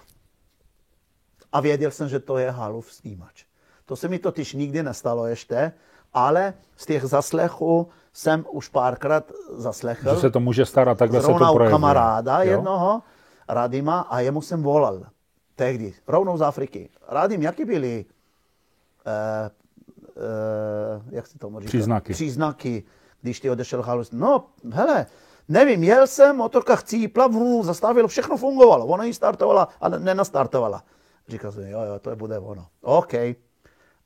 A 1.51 1.59
věděl 1.59 1.91
jsem, 1.91 2.09
že 2.09 2.19
to 2.19 2.37
je 2.37 2.51
halův 2.51 2.93
snímač. 2.93 3.45
To 3.85 3.95
se 3.95 4.07
mi 4.07 4.19
totiž 4.19 4.53
nikdy 4.53 4.83
nestalo 4.83 5.27
ještě, 5.27 5.71
ale 6.13 6.53
z 6.77 6.85
těch 6.85 7.03
zaslechů 7.03 7.89
jsem 8.13 8.45
už 8.51 8.69
párkrát 8.69 9.31
zaslechl. 9.49 10.15
Že 10.15 10.21
se 10.21 10.29
to 10.29 10.39
může 10.39 10.65
starat, 10.65 10.97
takhle 10.97 11.21
se 11.21 11.27
to 11.27 11.33
projevuje. 11.33 11.69
kamaráda 11.69 12.43
jo? 12.43 12.51
jednoho, 12.51 13.01
Radima, 13.47 13.99
a 13.99 14.19
jemu 14.19 14.41
jsem 14.41 14.63
volal 14.63 15.05
tehdy, 15.55 15.93
rovnou 16.07 16.37
z 16.37 16.41
Afriky. 16.41 16.89
Radim, 17.07 17.41
jaký 17.41 17.65
byly, 17.65 18.05
uh, 19.05 19.13
uh, 20.15 21.13
jak 21.13 21.27
se 21.27 21.39
tomu 21.39 21.59
říká? 21.59 21.69
Příznaky. 21.69 22.13
Příznaky, 22.13 22.83
když 23.21 23.39
ty 23.39 23.49
odešel 23.49 23.81
halus. 23.81 24.11
No, 24.11 24.45
hele, 24.71 25.05
nevím, 25.47 25.83
jel 25.83 26.07
jsem, 26.07 26.35
motorka 26.35 26.75
chcípla, 26.75 27.27
vů, 27.27 27.63
zastavil, 27.63 28.07
všechno 28.07 28.37
fungovalo. 28.37 28.85
Ona 28.85 29.03
ji 29.03 29.13
startovala, 29.13 29.67
ale 29.81 29.99
nenastartovala. 29.99 30.83
Říkal 31.27 31.51
jsem, 31.51 31.67
jo, 31.67 31.81
jo, 31.81 31.99
to 31.99 32.15
bude 32.15 32.39
ono. 32.39 32.67
OK. 32.81 33.13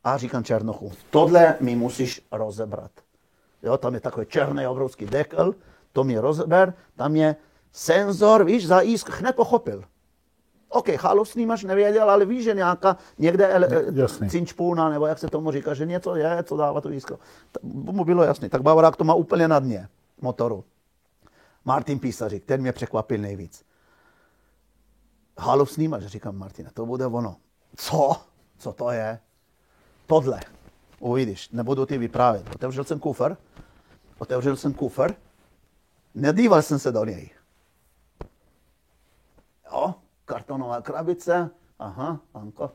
A 0.03 0.17
říkám 0.17 0.43
Černochu, 0.43 0.91
tohle 1.09 1.55
mi 1.59 1.75
musíš 1.75 2.21
rozebrat. 2.31 2.91
Jo, 3.63 3.77
tam 3.77 3.93
je 3.93 3.99
takový 3.99 4.25
černý 4.25 4.67
obrovský 4.67 5.05
dekl, 5.05 5.55
to 5.93 6.03
mi 6.03 6.19
rozeber, 6.19 6.73
tam 6.95 7.15
je 7.15 7.35
senzor, 7.71 8.45
víš, 8.45 8.67
za 8.67 8.81
jízk, 8.81 9.09
hned 9.09 9.35
pochopil. 9.35 9.83
OK, 10.69 10.87
máš 11.45 11.63
nevěděl, 11.63 12.09
ale 12.11 12.25
víš, 12.25 12.43
že 12.43 12.53
nějaká 12.53 12.97
někde 13.17 13.47
ele, 13.47 13.67
cinčpůna, 14.29 14.89
nebo 14.89 15.05
jak 15.05 15.19
se 15.19 15.27
tomu 15.27 15.51
říká, 15.51 15.73
že 15.73 15.85
něco 15.85 16.15
je, 16.15 16.43
co 16.43 16.57
dává 16.57 16.81
to 16.81 16.89
jízko. 16.89 17.19
Mu 17.63 18.05
bylo 18.05 18.23
jasný. 18.23 18.49
Tak 18.49 18.61
Bavorák 18.61 18.95
to 18.95 19.03
má 19.03 19.13
úplně 19.13 19.47
na 19.47 19.59
dně 19.59 19.89
motoru. 20.21 20.63
Martin 21.65 21.99
Písařík, 21.99 22.45
ten 22.45 22.61
mě 22.61 22.71
překvapil 22.71 23.21
nejvíc. 23.21 23.65
Halus 25.37 25.71
snímač, 25.71 26.03
říkám 26.03 26.37
Martina, 26.37 26.69
to 26.73 26.85
bude 26.85 27.05
ono. 27.05 27.35
Co? 27.75 28.15
Co 28.57 28.73
to 28.73 28.91
je? 28.91 29.19
Tohle. 30.05 30.39
Uvidíš, 30.99 31.49
nebudu 31.49 31.85
ti 31.85 31.97
vyprávět. 31.97 32.55
Otevřel 32.55 32.83
jsem 32.83 32.99
kufr, 32.99 33.35
otevřel 34.17 34.55
jsem 34.55 34.73
kufr, 34.73 35.13
nedíval 36.15 36.61
jsem 36.61 36.79
se 36.79 36.91
do 36.91 37.05
něj. 37.05 37.29
Jo, 39.71 39.95
kartonová 40.25 40.81
krabice, 40.81 41.49
aha, 41.79 42.19
Anko. 42.33 42.71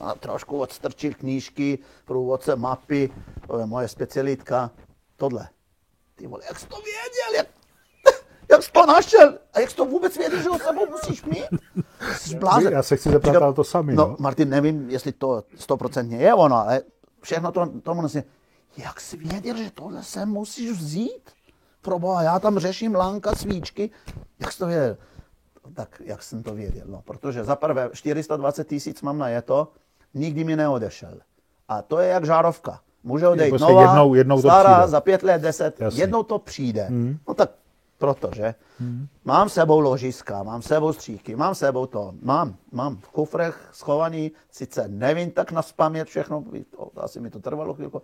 A 0.00 0.14
trošku 0.14 0.60
odstrčil 0.60 1.14
knížky, 1.14 1.78
průvodce, 2.04 2.56
mapy, 2.56 3.10
to 3.46 3.58
je 3.58 3.66
moje 3.66 3.88
specialitka, 3.88 4.70
tohle. 5.16 5.48
Ty 6.14 6.26
vole, 6.26 6.42
jak 6.48 6.58
jsi 6.58 6.66
to 6.66 6.76
věděl, 6.76 7.34
jak, 7.36 7.46
jak 8.50 8.62
jsi 8.62 8.72
to 8.72 8.86
našel? 8.86 9.38
A 9.52 9.60
jak 9.60 9.70
jsi 9.70 9.76
to 9.76 9.84
vůbec 9.84 10.16
věděl, 10.16 10.42
že 10.42 10.48
ho 10.48 10.58
sebou 10.58 10.86
musíš 10.86 11.24
mít? 11.24 11.44
Jsi 12.16 12.38
Já 12.70 12.82
se 12.82 12.96
chci 12.96 13.10
zeptat 13.10 13.36
ale 13.36 13.54
to 13.54 13.64
sami. 13.64 13.94
No, 13.94 14.06
no, 14.06 14.16
Martin, 14.18 14.48
nevím, 14.48 14.90
jestli 14.90 15.12
to 15.12 15.44
stoprocentně 15.56 16.16
je 16.16 16.34
ono, 16.34 16.56
ale 16.56 16.82
všechno 17.22 17.52
to, 17.52 17.66
tomu 17.66 18.02
nosím. 18.02 18.22
Jak 18.76 19.00
jsi 19.00 19.16
věděl, 19.16 19.56
že 19.56 19.70
tohle 19.70 20.02
se 20.02 20.26
musíš 20.26 20.70
vzít? 20.70 21.30
Proboha, 21.80 22.22
já 22.22 22.38
tam 22.38 22.58
řeším 22.58 22.94
lánka, 22.94 23.34
svíčky. 23.34 23.90
Jak 24.40 24.52
jsi 24.52 24.58
to 24.58 24.66
věděl? 24.66 24.96
tak 25.74 26.02
jak 26.04 26.22
jsem 26.22 26.42
to 26.42 26.54
věděl. 26.54 26.84
No, 26.86 27.02
protože 27.04 27.44
za 27.44 27.56
prvé 27.56 27.90
420 27.92 28.68
tisíc 28.68 29.02
mám 29.02 29.18
na 29.18 29.28
jeto, 29.28 29.68
nikdy 30.14 30.44
mi 30.44 30.56
neodešel. 30.56 31.18
A 31.68 31.82
to 31.82 31.98
je 31.98 32.08
jak 32.08 32.24
žárovka. 32.24 32.80
Může 33.02 33.28
odejít 33.28 33.50
prostě 33.50 33.72
nová, 33.72 33.82
jednou, 33.82 34.14
jednou 34.14 34.40
stará, 34.40 34.86
za 34.86 35.00
pět 35.00 35.22
let, 35.22 35.42
deset, 35.42 35.80
Jasně. 35.80 36.02
jednou 36.02 36.22
to 36.22 36.38
přijde. 36.38 36.84
Hmm. 36.84 37.18
No 37.28 37.34
tak 37.34 37.50
protože 37.98 38.54
hmm. 38.78 39.08
mám 39.24 39.48
sebou 39.48 39.80
ložiska, 39.80 40.42
mám 40.42 40.62
sebou 40.62 40.92
stříky, 40.92 41.36
mám 41.36 41.54
sebou 41.54 41.86
to, 41.86 42.14
mám, 42.22 42.56
mám 42.72 42.96
v 42.96 43.08
kufrech 43.08 43.68
schovaný, 43.72 44.32
sice 44.50 44.88
nevím 44.88 45.30
tak 45.30 45.52
na 45.52 45.62
spamět 45.62 46.08
všechno, 46.08 46.44
asi 46.96 47.20
mi 47.20 47.30
to 47.30 47.40
trvalo 47.40 47.74
chvilku, 47.74 48.02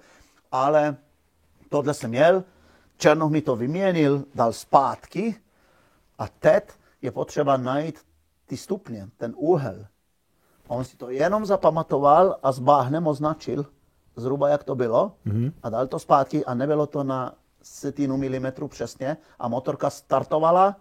ale 0.53 0.97
tohle 1.69 1.95
jsem 1.95 2.11
měl, 2.11 2.45
Černoch 2.97 3.31
mi 3.31 3.43
to 3.43 3.57
vyměnil, 3.57 4.25
dal 4.35 4.53
zpátky 4.53 5.37
a 6.19 6.29
teď 6.29 6.65
je 7.03 7.11
potřeba 7.11 7.57
najít 7.57 7.99
ty 8.47 8.57
stupně, 8.57 9.09
ten 9.17 9.35
úhel. 9.37 9.87
On 10.69 10.85
si 10.85 10.97
to 10.97 11.11
jenom 11.11 11.47
zapamatoval 11.47 12.39
a 12.43 12.53
s 12.53 12.59
báhnem 12.59 13.07
označil, 13.07 13.67
zhruba 14.17 14.49
jak 14.49 14.65
to 14.65 14.75
bylo, 14.75 15.13
mm-hmm. 15.27 15.53
a 15.63 15.71
dal 15.71 15.87
to 15.87 15.99
zpátky 15.99 16.45
a 16.45 16.55
nebylo 16.55 16.87
to 16.87 17.05
na 17.05 17.35
setinu 17.65 18.17
milimetru 18.17 18.69
přesně 18.69 19.17
a 19.39 19.49
motorka 19.49 19.91
startovala, 19.91 20.77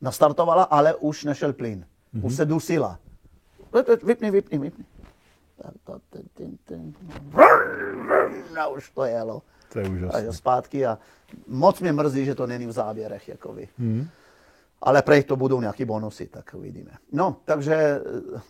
nastartovala, 0.00 0.62
ale 0.62 0.94
už 0.94 1.24
nešel 1.24 1.52
plyn. 1.52 1.86
Mm-hmm. 2.14 2.26
Už 2.26 2.34
se 2.34 2.44
dusila. 2.44 2.98
Vypni, 4.02 4.30
vypni, 4.30 4.58
vypni. 4.58 4.84
No 8.56 8.70
už 8.70 8.90
to 8.90 9.04
jelo. 9.04 9.42
To 9.72 9.78
je 9.78 9.88
úžasné. 9.88 10.28
A 10.28 10.32
zpátky 10.32 10.86
a 10.86 10.98
moc 11.46 11.80
mě 11.80 11.92
mrzí, 11.92 12.24
že 12.24 12.34
to 12.34 12.46
není 12.46 12.66
v 12.66 12.72
záběrech. 12.72 13.28
Jakoby. 13.28 13.68
Mm-hmm 13.80 14.06
ale 14.84 15.02
prej 15.02 15.22
to 15.22 15.36
budou 15.36 15.60
nějaký 15.60 15.84
bonusy, 15.84 16.26
tak 16.26 16.54
uvidíme. 16.54 16.90
No, 17.12 17.36
takže 17.44 17.74
eh, 17.74 18.00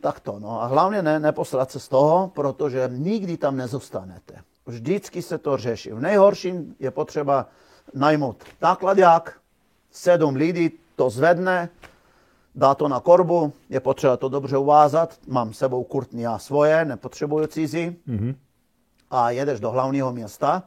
takto. 0.01 0.39
No 0.39 0.63
a 0.63 0.67
hlavně 0.67 1.03
ne, 1.03 1.21
neposrat 1.21 1.71
se 1.71 1.81
z 1.81 1.89
toho, 1.89 2.31
protože 2.35 2.91
nikdy 2.93 3.37
tam 3.37 3.57
nezostanete. 3.57 4.35
Vždycky 4.67 5.23
se 5.23 5.39
to 5.39 5.57
řeší. 5.57 5.91
V 5.91 6.01
nejhorším 6.01 6.77
je 6.79 6.91
potřeba 6.91 7.49
najmout 7.95 8.45
nákladák, 8.61 9.41
sedm 9.91 10.37
lidí 10.37 10.71
to 10.97 11.11
zvedne, 11.11 11.69
dá 12.55 12.75
to 12.75 12.89
na 12.89 13.01
korbu, 13.01 13.53
je 13.69 13.81
potřeba 13.81 14.17
to 14.17 14.29
dobře 14.29 14.57
uvázat, 14.57 15.19
mám 15.27 15.53
sebou 15.53 15.85
kurtní 15.85 16.23
já 16.23 16.39
svoje, 16.39 16.85
nepotřebuju 16.85 17.47
cizí, 17.47 17.97
mm-hmm. 18.09 18.35
a 19.11 19.31
jedeš 19.31 19.61
do 19.61 19.71
hlavního 19.71 20.13
města, 20.13 20.63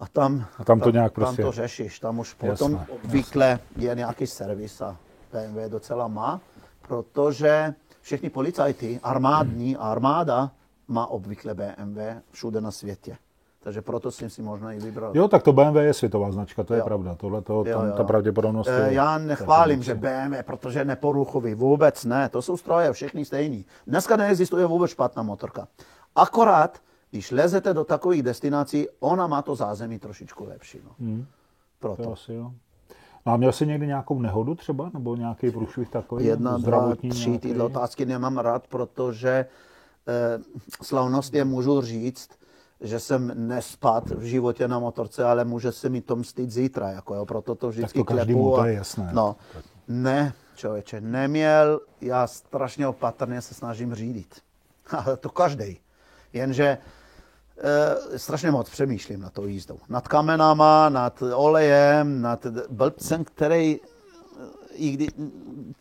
a 0.00 0.06
tam, 0.06 0.46
a 0.58 0.64
tam 0.64 0.80
to 0.80 0.90
nějak 0.90 1.12
tam, 1.12 1.14
prostě... 1.14 1.42
Tam 1.42 1.50
to 1.50 1.52
řešíš, 1.52 2.00
tam 2.00 2.18
už 2.18 2.34
potom 2.34 2.72
jasné, 2.72 2.86
obvykle 2.94 3.46
jasné. 3.46 3.84
je 3.84 3.94
nějaký 3.94 4.26
servis 4.26 4.80
a 4.80 4.96
BMW 5.32 5.68
docela 5.68 6.08
má, 6.08 6.40
protože 6.88 7.74
všichni 8.00 8.30
policajti, 8.30 9.00
armádní 9.02 9.74
hmm. 9.74 9.82
armáda 9.82 10.50
má 10.88 11.06
obvykle 11.06 11.54
BMW 11.54 11.98
všude 12.30 12.60
na 12.60 12.70
světě. 12.70 13.16
Takže 13.66 13.82
proto 13.82 14.10
jsem 14.10 14.30
si 14.30 14.42
možná 14.42 14.72
i 14.72 14.78
vybral. 14.78 15.10
Jo, 15.14 15.28
tak 15.28 15.42
to 15.42 15.52
BMW 15.52 15.76
je 15.76 15.94
světová 15.94 16.32
značka, 16.32 16.64
to 16.64 16.74
je 16.74 16.78
jo. 16.78 16.84
pravda. 16.84 17.14
Tohle 17.14 17.42
to, 17.42 17.64
tam 17.64 17.72
jo, 17.72 17.84
jo. 17.84 17.96
ta 17.96 18.04
pravděpodobnost 18.04 18.66
je... 18.66 18.88
Já 18.94 19.18
nechválím, 19.18 19.82
že 19.82 19.94
BMW, 19.94 20.42
protože 20.42 20.84
neporuchový, 20.84 21.54
vůbec 21.54 22.04
ne. 22.04 22.28
To 22.28 22.42
jsou 22.42 22.56
stroje, 22.56 22.92
všechny 22.92 23.24
stejný. 23.24 23.64
Dneska 23.86 24.16
neexistuje 24.16 24.66
vůbec 24.66 24.90
špatná 24.90 25.22
motorka. 25.22 25.68
Akorát 26.16 26.78
když 27.10 27.30
lezete 27.30 27.74
do 27.74 27.84
takových 27.84 28.22
destinací, 28.22 28.86
ona 29.00 29.26
má 29.26 29.42
to 29.42 29.54
zázemí 29.54 29.98
trošičku 29.98 30.44
lepší. 30.44 30.80
No. 30.84 30.90
Hmm. 31.00 31.26
Proto. 31.80 32.02
To 32.02 32.12
asi 32.12 32.34
jo. 32.34 32.52
No 33.26 33.32
a 33.32 33.36
měl 33.36 33.52
jsi 33.52 33.66
někdy 33.66 33.86
nějakou 33.86 34.20
nehodu 34.20 34.54
třeba, 34.54 34.90
nebo 34.94 35.16
nějaký 35.16 35.50
průšvih 35.50 35.88
takový? 35.88 36.24
Jedna, 36.24 36.58
dva, 36.58 36.94
tři, 37.10 37.38
tyhle 37.38 37.64
otázky 37.64 38.06
nemám 38.06 38.38
rád, 38.38 38.66
protože 38.66 39.46
slavnostně 40.82 41.44
můžu 41.44 41.80
říct, 41.80 42.30
že 42.80 43.00
jsem 43.00 43.48
nespad 43.48 44.10
v 44.10 44.22
životě 44.22 44.68
na 44.68 44.78
motorce, 44.78 45.24
ale 45.24 45.44
může 45.44 45.72
se 45.72 45.88
mi 45.88 46.00
to 46.00 46.16
mstít 46.16 46.50
zítra, 46.50 46.88
jako 46.88 47.14
jo, 47.14 47.26
proto 47.26 47.54
to 47.54 47.68
vždycky 47.68 47.98
tak 47.98 48.06
to 48.06 48.14
klepu. 48.14 48.56
to 48.56 48.64
je 48.64 48.74
jasné. 48.74 49.10
No, 49.12 49.36
ne, 49.88 50.32
člověče, 50.54 51.00
neměl, 51.00 51.80
já 52.00 52.26
strašně 52.26 52.88
opatrně 52.88 53.42
se 53.42 53.54
snažím 53.54 53.94
řídit. 53.94 54.34
Ale 54.90 55.16
to 55.16 55.28
každý. 55.30 55.80
Jenže 56.32 56.78
e, 58.12 58.18
strašně 58.18 58.50
moc 58.50 58.70
přemýšlím 58.70 59.20
na 59.20 59.30
to 59.30 59.46
jízdou. 59.46 59.78
Nad 59.88 60.08
kamenama, 60.08 60.88
nad 60.88 61.22
olejem, 61.22 62.22
nad 62.22 62.46
blbcem, 62.70 63.24
který 63.24 63.80
i 64.72 64.90
kdy 64.90 65.08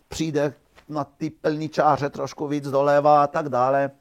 přijde 0.08 0.54
na 0.90 1.04
ty 1.04 1.30
plničáře 1.30 2.10
trošku 2.10 2.48
víc 2.48 2.70
doleva 2.70 3.24
a 3.24 3.28
tak 3.28 3.50
dále. 3.50 3.92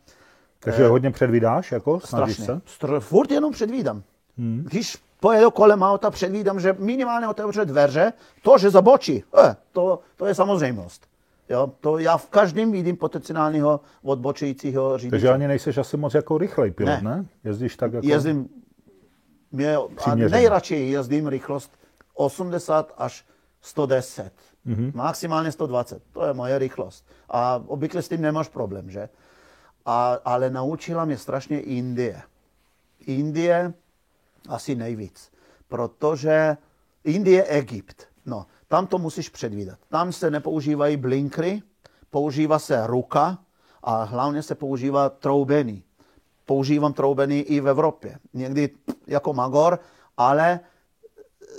Takže 0.64 0.86
hodně 0.86 1.10
předvídáš, 1.10 1.72
jako? 1.72 2.00
Strašně. 2.00 2.44
Se? 2.44 2.60
Str- 2.80 3.00
furt 3.00 3.30
jenom 3.30 3.52
předvídám. 3.52 4.02
Hmm. 4.38 4.64
Když 4.70 4.96
pojedu 5.20 5.50
kolem 5.50 5.82
auta, 5.82 6.10
předvídám, 6.10 6.60
že 6.60 6.76
minimálně 6.78 7.28
otevře 7.28 7.64
dveře, 7.64 8.12
to, 8.42 8.58
že 8.58 8.70
zabočí, 8.70 9.24
eh, 9.44 9.56
to, 9.72 9.98
to 10.16 10.26
je 10.26 10.34
samozřejmost. 10.34 11.06
Jo, 11.48 11.72
to 11.80 11.98
já 11.98 12.16
v 12.16 12.28
každém 12.28 12.72
vidím 12.72 12.96
potenciálního 12.96 13.80
odbočujícího 14.02 14.98
řidiče. 14.98 15.10
Takže 15.10 15.30
ani 15.30 15.48
nejseš 15.48 15.78
asi 15.78 15.96
moc 15.96 16.14
jako 16.14 16.38
rychlej 16.38 16.70
pilot, 16.70 17.02
ne? 17.02 17.16
ne? 17.16 17.26
Jezdíš 17.44 17.76
tak 17.76 17.92
jako... 17.92 18.06
Jezdím, 18.06 18.48
mě, 19.52 19.76
a 20.04 20.14
nejradši 20.14 20.74
jezdím 20.74 21.26
rychlost 21.26 21.70
80 22.14 22.94
až 22.98 23.24
110. 23.60 24.32
Mm-hmm. 24.66 24.92
Maximálně 24.94 25.52
120. 25.52 26.02
To 26.12 26.26
je 26.26 26.34
moje 26.34 26.58
rychlost. 26.58 27.04
A 27.28 27.62
obvykle 27.66 28.02
s 28.02 28.08
tím 28.08 28.20
nemáš 28.20 28.48
problém, 28.48 28.90
že? 28.90 29.08
A, 29.86 30.18
ale 30.24 30.50
naučila 30.50 31.04
mě 31.04 31.18
strašně 31.18 31.60
Indie. 31.60 32.22
Indie 33.00 33.74
asi 34.48 34.74
nejvíc. 34.74 35.32
Protože 35.68 36.56
Indie, 37.04 37.44
Egypt. 37.44 38.06
No, 38.26 38.46
tam 38.68 38.86
to 38.86 38.98
musíš 38.98 39.28
předvídat. 39.28 39.78
Tam 39.88 40.12
se 40.12 40.30
nepoužívají 40.30 40.96
blinkry, 40.96 41.62
používá 42.10 42.58
se 42.58 42.86
ruka 42.86 43.38
a 43.82 44.02
hlavně 44.02 44.42
se 44.42 44.54
používá 44.54 45.08
troubení. 45.08 45.82
Používám 46.44 46.92
troubení 46.92 47.40
i 47.40 47.60
v 47.60 47.68
Evropě. 47.68 48.18
Někdy 48.32 48.70
jako 49.06 49.32
magor, 49.32 49.78
ale 50.16 50.60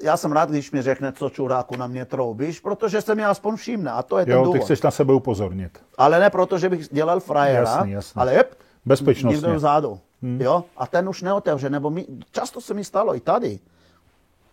já 0.06 0.18
jsem 0.18 0.32
rád, 0.32 0.50
když 0.50 0.72
mi 0.72 0.82
řekne, 0.82 1.12
co 1.12 1.30
čuráku 1.30 1.76
na 1.76 1.88
mě 1.88 2.06
troubíš, 2.06 2.60
protože 2.60 3.02
se 3.02 3.16
mi 3.16 3.26
aspoň 3.26 3.56
všimne 3.56 3.92
a 3.92 4.04
to 4.04 4.18
je 4.18 4.26
jo, 4.28 4.36
ten 4.36 4.44
důvod. 4.44 4.54
ty 4.54 4.60
chceš 4.60 4.82
na 4.82 4.92
sebe 4.92 5.14
upozornit. 5.14 5.84
Ale 5.98 6.20
ne 6.20 6.30
proto, 6.30 6.58
že 6.58 6.70
bych 6.70 6.88
dělal 6.92 7.20
frajera, 7.20 7.70
jasný, 7.70 7.92
jasný. 7.92 8.20
ale 8.20 8.34
jep, 8.34 8.58
Bezpečnostně. 8.86 9.36
někdo 9.36 9.56
vzadu. 9.56 10.00
Hmm. 10.22 10.42
Jo? 10.42 10.64
A 10.78 10.88
ten 10.88 11.10
už 11.10 11.22
neotevře, 11.22 11.70
nebo 11.70 11.90
mi, 11.90 12.06
často 12.32 12.62
se 12.62 12.74
mi 12.74 12.84
stalo 12.84 13.16
i 13.16 13.20
tady. 13.20 13.60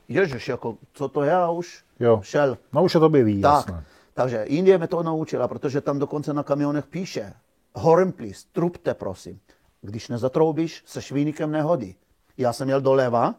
Ježiš, 0.09 0.49
jako, 0.49 0.76
co 0.92 1.09
to 1.09 1.23
je, 1.23 1.35
a 1.35 1.50
už 1.50 1.85
jo. 2.00 2.21
šel. 2.23 2.59
No 2.73 2.82
už 2.82 2.92
to 2.92 3.09
ví, 3.09 3.40
tak, 3.40 3.54
jasné. 3.54 3.85
Takže 4.14 4.42
Indie 4.42 4.78
mě 4.78 4.87
to 4.87 5.02
naučila, 5.02 5.49
protože 5.49 5.80
tam 5.80 5.99
dokonce 5.99 6.32
na 6.32 6.42
kamionech 6.42 6.87
píše, 6.87 7.32
horn 7.75 8.12
please, 8.12 8.44
trupte 8.52 8.94
prosím. 8.94 9.40
Když 9.80 10.09
nezatroubíš, 10.09 10.82
se 10.87 11.02
švínikem 11.02 11.50
nehodí. 11.50 11.97
Já 12.38 12.52
jsem 12.52 12.68
jel 12.68 12.80
doleva, 12.80 13.35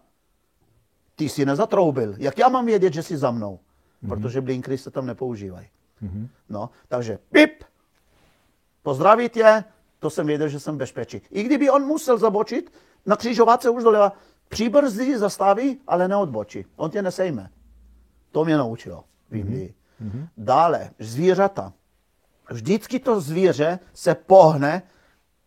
ty 1.16 1.30
si 1.30 1.46
nezatroubil. 1.46 2.16
Jak 2.18 2.38
já 2.38 2.50
mám 2.50 2.66
vědět, 2.66 2.94
že 2.94 3.04
jsi 3.04 3.18
za 3.18 3.32
mnou? 3.32 3.60
Mm-hmm. 3.60 4.10
Protože 4.10 4.42
blinkry 4.42 4.78
se 4.78 4.92
tam 4.92 5.06
nepoužívají. 5.06 5.68
Mm-hmm. 6.04 6.28
No, 6.50 6.70
takže 6.88 7.20
pip, 7.32 7.64
pozdravit 8.84 9.38
je, 9.38 9.64
to 10.00 10.10
jsem 10.10 10.28
věděl, 10.28 10.48
že 10.48 10.60
jsem 10.60 10.78
bezpečí. 10.78 11.22
I 11.30 11.44
kdyby 11.44 11.70
on 11.70 11.82
musel 11.82 12.18
zabočit, 12.18 12.74
na 13.06 13.16
křižovatce 13.16 13.70
už 13.70 13.84
doleva, 13.84 14.14
přibrzdí, 14.50 15.16
zastaví, 15.16 15.82
ale 15.88 16.08
neodbočí. 16.08 16.66
On 16.76 16.92
tě 16.92 17.02
nesejme. 17.02 17.50
To 18.32 18.46
mě 18.46 18.58
naučilo 18.58 19.04
v 19.30 19.36
Indii. 19.36 19.74
Mm-hmm. 20.04 20.28
Dále, 20.38 20.90
zvířata. 21.00 21.74
Vždycky 22.50 23.00
to 23.00 23.22
zvíře 23.22 23.80
se 23.94 24.16
pohne, 24.16 24.82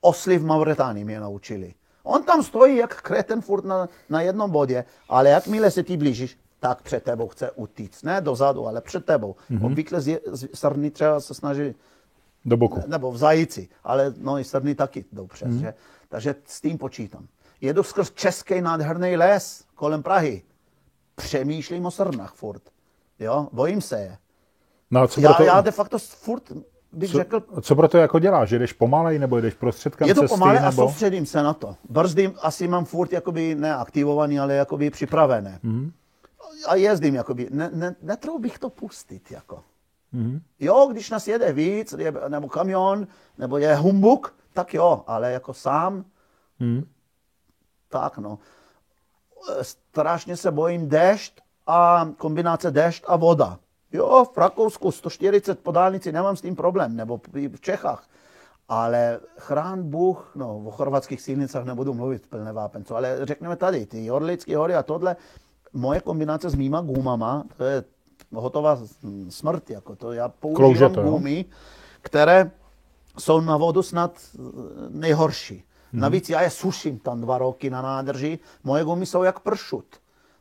osly 0.01 0.39
v 0.39 0.45
Mauretánii 0.45 1.05
mě 1.05 1.21
naučili. 1.21 1.75
On 2.07 2.23
tam 2.23 2.43
stojí 2.43 2.77
jak 2.77 3.03
kreten 3.03 3.41
furt 3.41 3.65
na, 3.65 3.89
na 4.09 4.21
jednom 4.21 4.51
bodě, 4.51 4.85
ale 5.09 5.29
jakmile 5.29 5.71
se 5.71 5.83
ty 5.83 5.97
blížíš, 5.97 6.39
tak 6.61 6.83
před 6.83 7.03
tebou 7.03 7.29
chce 7.29 7.51
utíct. 7.51 8.05
Ne 8.05 8.21
dozadu, 8.21 8.67
ale 8.67 8.81
před 8.81 9.05
tebou. 9.05 9.37
Mm-hmm. 9.51 9.67
Obvykle 9.67 10.01
z, 10.01 10.21
z, 10.27 10.49
srny 10.55 10.91
třeba 10.91 11.21
se 11.21 11.35
snaží 11.35 11.75
do 12.45 12.57
boku. 12.57 12.79
Ne, 12.79 12.85
nebo 12.87 13.13
v 13.13 13.17
zajíci, 13.17 13.69
ale 13.85 14.15
no 14.17 14.39
i 14.39 14.45
srny 14.45 14.75
taky 14.75 15.05
jdou 15.13 15.27
přes. 15.27 15.49
Mm-hmm. 15.49 15.61
Že? 15.61 15.75
Takže 16.09 16.35
s 16.45 16.61
tím 16.61 16.79
počítám. 16.79 17.27
Jedu 17.61 17.83
skrz 17.83 18.11
český 18.11 18.61
nádherný 18.61 19.17
les 19.17 19.65
kolem 19.75 20.03
Prahy. 20.03 20.43
Přemýšlím 21.15 21.87
o 21.87 21.91
srnách 21.91 22.35
furt. 22.35 22.63
Jo, 23.19 23.49
bojím 23.53 23.81
se 23.81 24.01
je. 24.01 24.19
No 24.91 25.09
co 25.09 25.21
já, 25.21 25.29
proto... 25.29 25.43
já 25.43 25.61
de 25.61 25.71
facto 25.71 25.99
furt 25.99 26.53
bych 26.93 27.11
co, 27.11 27.19
řekl... 27.19 27.43
Co 27.61 27.77
pro 27.77 27.89
to 27.89 27.99
jako 27.99 28.19
děláš? 28.19 28.49
Že 28.49 28.59
jdeš 28.59 28.73
pomalej 28.73 29.19
nebo 29.19 29.41
jdeš 29.41 29.55
prostředkem 29.55 30.09
Je 30.09 30.15
to 30.15 30.21
cesty, 30.21 30.35
pomalej 30.35 30.55
nebo... 30.57 30.69
a 30.69 30.73
soustředím 30.73 31.27
se 31.27 31.43
na 31.43 31.55
to. 31.55 31.77
Brzdím 31.89 32.35
asi 32.43 32.69
mám 32.69 32.85
furt 32.85 33.13
jakoby 33.13 33.55
neaktivovaný, 33.55 34.39
ale 34.39 34.55
jakoby 34.55 34.91
připravené. 34.91 35.61
Mm-hmm. 35.65 35.93
A 36.69 36.75
jezdím 36.75 37.15
jakoby. 37.15 37.49
Ne, 37.51 37.71
ne, 37.73 37.97
netrou 38.03 38.39
bych 38.39 38.59
to 38.59 38.71
pustit 38.71 39.31
jako. 39.31 39.63
Mm-hmm. 40.15 40.41
Jo, 40.61 40.89
když 40.91 41.11
nás 41.11 41.29
jede 41.29 41.53
víc, 41.53 41.95
je, 41.99 42.13
nebo 42.29 42.49
kamion, 42.49 43.07
nebo 43.39 43.59
je 43.59 43.77
humbuk, 43.77 44.35
tak 44.53 44.75
jo, 44.75 45.05
ale 45.07 45.33
jako 45.33 45.55
sám, 45.55 46.05
mm-hmm. 46.61 46.85
tak 47.89 48.19
no. 48.19 48.39
Strašně 49.63 50.37
se 50.37 50.51
bojím 50.51 50.89
déšť 50.89 51.41
a 51.67 52.09
kombinace 52.17 52.71
déšť 52.71 53.05
a 53.07 53.17
voda. 53.17 53.59
Jo, 53.97 54.25
v 54.35 54.39
Rakousku 54.39 54.93
140 54.93 55.61
po 55.61 55.73
dálnici 55.73 56.13
nemám 56.13 56.37
s 56.37 56.41
tím 56.41 56.57
problém, 56.57 56.97
nebo 56.97 57.21
v 57.33 57.61
Čechách. 57.61 58.05
Ale 58.69 59.21
chrán 59.39 59.83
Bůh, 59.83 60.33
no 60.35 60.59
o 60.59 60.71
chorvatských 60.71 61.21
silnicách 61.21 61.65
nebudu 61.65 61.95
mluvit 61.95 62.27
plné 62.27 62.53
vápenco, 62.53 62.97
ale 62.97 63.19
řekněme 63.23 63.57
tady, 63.57 63.87
ty 63.87 64.11
Orlické 64.11 64.57
hory 64.57 64.75
a 64.75 64.83
tohle, 64.83 65.17
moje 65.73 66.01
kombinace 66.01 66.51
s 66.51 66.55
mýma 66.55 66.81
gumama, 66.81 67.45
to 67.57 67.65
je 67.65 67.85
hotová 68.35 68.79
smrt, 69.29 69.71
jako 69.71 69.97
to 69.97 70.13
já 70.13 70.29
používám 70.29 70.95
to, 70.95 71.03
gumy, 71.03 71.45
které 72.01 72.51
jsou 73.19 73.41
na 73.41 73.57
vodu 73.57 73.83
snad 73.83 74.13
nejhorší. 74.89 75.65
Hmm. 75.93 76.01
Navíc 76.01 76.29
já 76.31 76.43
je 76.43 76.51
suším 76.51 76.99
tam 76.99 77.21
dva 77.21 77.39
roky 77.39 77.71
na 77.71 77.83
nádrži, 77.83 78.39
moje 78.65 78.85
gumy 78.85 79.07
jsou 79.07 79.23
jak 79.23 79.41
pršut. 79.41 79.87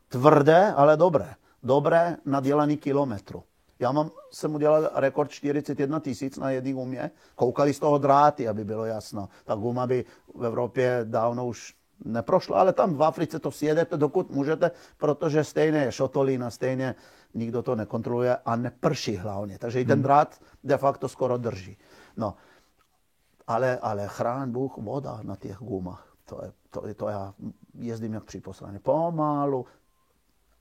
Tvrdé, 0.09 0.73
ale 0.75 0.97
dobré 0.97 1.35
dobré 1.65 2.17
nadělaný 2.25 2.77
kilometru. 2.77 3.43
Já 3.79 3.91
mám, 3.91 4.09
jsem 4.31 4.55
udělal 4.55 4.89
rekord 4.95 5.31
41 5.31 5.99
tisíc 5.99 6.37
na 6.37 6.49
jedné 6.49 6.73
gumě. 6.73 7.11
Koukali 7.35 7.73
z 7.73 7.79
toho 7.79 7.97
dráty, 7.97 8.47
aby 8.47 8.63
bylo 8.63 8.85
jasno. 8.85 9.29
Ta 9.45 9.55
guma 9.55 9.87
by 9.87 10.05
v 10.35 10.45
Evropě 10.45 11.01
dávno 11.03 11.47
už 11.47 11.75
neprošla, 12.05 12.59
ale 12.59 12.73
tam 12.73 12.95
v 12.95 13.03
Africe 13.03 13.39
to 13.39 13.51
sjedete, 13.51 13.97
dokud 13.97 14.31
můžete, 14.31 14.71
protože 14.97 15.43
stejně 15.43 15.79
je 15.79 15.91
šotolína, 15.91 16.49
stejně 16.49 16.95
nikdo 17.33 17.63
to 17.63 17.75
nekontroluje 17.75 18.37
a 18.45 18.55
neprší 18.55 19.17
hlavně. 19.17 19.59
Takže 19.59 19.81
i 19.81 19.85
ten 19.85 19.99
hmm. 19.99 20.03
drát 20.03 20.39
de 20.63 20.77
facto 20.77 21.09
skoro 21.09 21.37
drží. 21.37 21.77
No, 22.17 22.35
ale, 23.47 23.77
ale 23.77 24.07
chrán 24.07 24.51
Bůh 24.51 24.77
voda 24.77 25.19
na 25.23 25.35
těch 25.35 25.57
gumách. 25.57 26.15
To, 26.25 26.39
je, 26.43 26.51
to, 26.69 26.93
to 26.93 27.09
já 27.09 27.33
jezdím 27.73 28.13
jak 28.13 28.23
připoslaný. 28.23 28.79
Pomalu, 28.79 29.65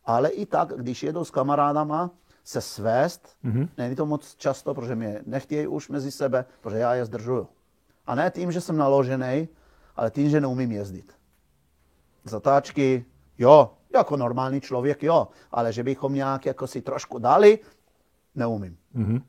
ale 0.06 0.28
i 0.28 0.46
tak, 0.46 0.68
když 0.76 1.02
jedu 1.02 1.24
s 1.24 1.30
kamarádama 1.30 2.10
se 2.44 2.60
svést, 2.60 3.36
mm-hmm. 3.44 3.68
není 3.78 3.96
to 3.96 4.06
moc 4.06 4.34
často, 4.34 4.74
protože 4.74 4.94
mě 4.94 5.22
nechtějí 5.26 5.66
už 5.66 5.88
mezi 5.88 6.10
sebe, 6.10 6.44
protože 6.60 6.78
já 6.78 6.94
je 6.94 7.04
zdržuju. 7.04 7.48
A 8.06 8.14
ne 8.14 8.30
tím, 8.30 8.52
že 8.52 8.60
jsem 8.60 8.76
naložený, 8.76 9.48
ale 9.96 10.10
tím, 10.10 10.30
že 10.30 10.40
neumím 10.40 10.72
jezdit. 10.72 11.12
Zatáčky, 12.24 13.04
jo, 13.38 13.70
jako 13.94 14.16
normální 14.16 14.60
člověk, 14.60 15.02
jo, 15.02 15.28
ale 15.52 15.72
že 15.72 15.82
bychom 15.82 16.14
nějak 16.14 16.46
jako 16.46 16.66
si 16.66 16.82
trošku 16.82 17.18
dali, 17.18 17.58
neumím. 18.34 18.76
Mm-hmm. 18.94 19.22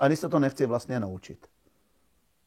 Ani 0.00 0.16
se 0.16 0.28
to 0.28 0.38
nechci 0.38 0.66
vlastně 0.66 1.00
naučit. 1.00 1.46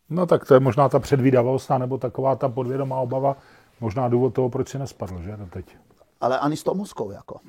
No 0.10 0.26
tak 0.26 0.46
to 0.46 0.54
je 0.54 0.60
možná 0.60 0.90
ta 0.90 1.00
předvídavost, 1.00 1.70
nebo 1.70 1.98
taková 1.98 2.36
ta 2.36 2.50
podvědomá 2.50 3.00
obava, 3.00 3.38
možná 3.80 4.08
důvod 4.08 4.34
toho, 4.34 4.50
proč 4.50 4.70
si 4.70 4.80
nespadl, 4.80 5.22
že, 5.22 5.38
teď 5.50 5.78
ale 6.22 6.40
ani 6.40 6.58
s 6.58 6.64
tou 6.64 6.74
mozkou. 6.74 7.12
Jako. 7.12 7.40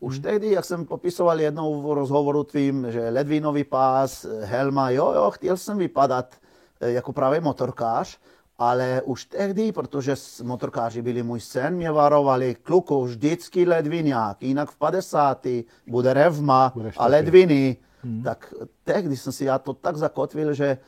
Už 0.00 0.14
hmm. 0.14 0.22
tehdy, 0.22 0.50
jak 0.50 0.64
jsem 0.64 0.84
popisoval 0.84 1.40
jednou 1.40 1.82
v 1.82 1.94
rozhovoru 1.94 2.44
tvým, 2.44 2.86
že 2.90 3.08
ledvinový 3.08 3.64
pás, 3.64 4.26
helma, 4.40 4.90
jo, 4.90 5.12
jo, 5.14 5.30
chtěl 5.30 5.56
jsem 5.56 5.78
vypadat 5.78 6.34
eh, 6.80 6.90
jako 6.90 7.12
právě 7.12 7.40
motorkář, 7.40 8.18
ale 8.58 9.02
už 9.04 9.24
tehdy, 9.24 9.72
protože 9.72 10.14
motorkáři 10.42 11.02
byli 11.02 11.22
můj 11.22 11.40
sen, 11.40 11.74
mě 11.74 11.90
varovali, 11.90 12.56
kluku, 12.62 13.04
vždycky 13.04 13.64
ledvinák, 13.66 14.42
jinak 14.42 14.70
v 14.70 14.76
50. 14.76 15.46
bude 15.86 16.14
revma 16.14 16.72
a 16.96 17.06
ledviny. 17.06 17.76
Hmm. 18.02 18.22
Tak 18.22 18.54
tehdy 18.84 19.16
jsem 19.16 19.32
si 19.32 19.44
já 19.44 19.58
to 19.58 19.74
tak 19.74 19.96
zakotvil, 19.96 20.54
že, 20.54 20.78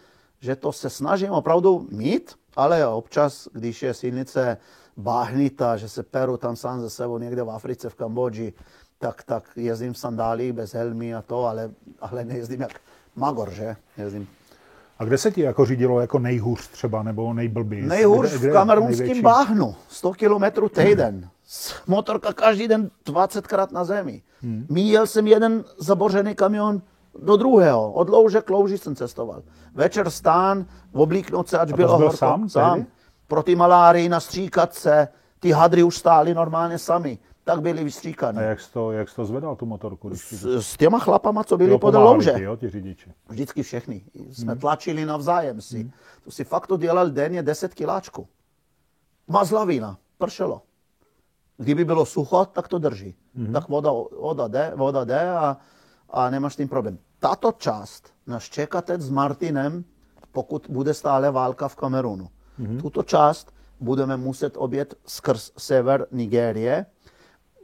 že 0.41 0.57
to 0.57 0.73
se 0.73 0.91
snažím 0.91 1.31
opravdu 1.31 1.87
mít, 1.91 2.35
Ale 2.57 2.87
občas, 2.87 3.49
když 3.53 3.83
je 3.83 3.95
silnice 3.95 4.57
báhnita, 4.99 5.77
že 5.77 5.89
se 5.89 6.03
peru 6.03 6.37
tam 6.37 6.57
sám 6.57 6.81
ze 6.81 6.91
sebou 6.91 7.19
někde 7.19 7.43
v 7.43 7.51
Africe, 7.51 7.91
v 7.91 7.95
Kambodži, 7.95 8.53
tak, 8.99 9.23
tak 9.23 9.45
jezdím 9.57 9.93
v 9.93 9.99
sandálích 9.99 10.53
bez 10.53 10.75
helmy 10.75 11.15
a 11.15 11.23
to, 11.23 11.45
ale, 11.45 11.71
ale 12.01 12.25
nejezdím 12.25 12.61
jak 12.61 12.81
magor, 13.17 13.51
že? 13.51 13.77
Jezdím. 13.97 14.29
A 14.99 15.05
kde 15.05 15.19
se 15.19 15.31
ti 15.31 15.41
jako 15.41 15.65
řídilo 15.65 16.01
jako 16.01 16.19
nejhůř 16.19 16.69
třeba, 16.69 17.03
nebo 17.03 17.35
nejblběji? 17.35 17.87
Nejhůř 17.87 18.33
v 18.33 18.53
kamerunském 18.53 19.23
báhnu, 19.23 19.75
100 19.89 20.13
km 20.13 20.69
týden. 20.69 21.29
Motorka 21.87 22.33
každý 22.33 22.69
den 22.69 22.91
20krát 23.07 23.73
na 23.73 23.85
zemi. 23.85 24.23
Hmm. 24.43 24.67
Míjel 24.69 25.07
jsem 25.07 25.27
jeden 25.27 25.65
zabořený 25.79 26.35
kamion 26.35 26.83
do 27.23 27.37
druhého. 27.37 27.93
Od 27.93 28.09
louže 28.09 28.41
k 28.41 28.51
louži 28.51 28.79
jsem 28.79 28.97
cestoval. 28.97 29.43
Večer 29.75 30.11
stán, 30.11 30.67
oblíknout 30.93 31.49
se, 31.49 31.59
ať 31.59 31.73
bylo 31.73 31.99
horko. 31.99 32.17
Sám, 32.17 32.49
sám. 32.49 32.87
Proti 33.29 33.57
malárii, 33.57 34.09
nastříkat 34.09 34.75
se. 34.75 35.09
Ty 35.41 35.51
hadry 35.51 35.83
už 35.83 35.97
stály 35.97 36.35
normálně 36.35 36.79
sami. 36.79 37.19
Tak 37.45 37.61
byli 37.63 37.85
vystříkaní. 37.85 38.39
A 38.39 38.43
jak 38.43 38.61
jsi 38.61 38.73
to, 38.73 38.93
jak 38.93 39.09
jsi 39.09 39.17
to 39.17 39.25
zvedal, 39.25 39.57
tu 39.57 39.67
motorku? 39.67 40.11
S, 40.15 40.45
s 40.45 40.77
těma 40.77 40.99
chlapama, 40.99 41.45
co 41.45 41.57
byli 41.57 41.79
podle 41.79 42.01
louže. 42.01 42.33
Ty, 42.33 42.43
jo, 42.43 42.57
ti 42.57 42.69
řidiči. 42.69 43.13
Vždycky 43.29 43.63
všechny. 43.63 44.05
Jsme 44.31 44.53
hmm. 44.53 44.61
tlačili 44.61 45.05
navzájem 45.05 45.61
si. 45.61 45.81
Hmm. 45.81 45.91
To 46.25 46.31
si 46.31 46.45
fakt 46.45 46.67
to 46.67 46.77
dělal 46.77 47.11
denně 47.11 47.43
10 47.43 47.75
kiláčků. 47.75 48.29
Mazlavina, 49.29 49.99
pršelo. 50.19 50.63
Kdyby 51.57 51.85
bylo 51.85 52.07
sucho, 52.07 52.45
tak 52.45 52.69
to 52.69 52.79
drží. 52.79 53.15
Hmm. 53.35 53.53
Tak 53.53 53.69
voda, 53.69 53.91
voda 54.21 54.49
jde, 54.49 54.73
voda 54.77 55.05
jde 55.05 55.31
a, 55.31 55.57
a 56.11 56.31
nemáš 56.31 56.57
tím 56.57 56.69
problém. 56.69 56.99
Tato 57.19 57.53
část 57.53 58.13
nás 58.27 58.45
čeká 58.45 58.83
teď 58.83 59.01
s 59.01 59.11
Martinem, 59.11 59.85
pokud 60.33 60.67
bude 60.71 60.95
stále 60.95 61.31
válka 61.31 61.69
v 61.69 61.77
Kamerunu. 61.77 62.29
Mm-hmm. 62.61 62.81
Tuto 62.81 63.03
část 63.03 63.55
budeme 63.81 64.17
muset 64.17 64.57
obět 64.57 64.95
skrz 65.07 65.53
sever 65.59 66.07
Nigérie, 66.11 66.87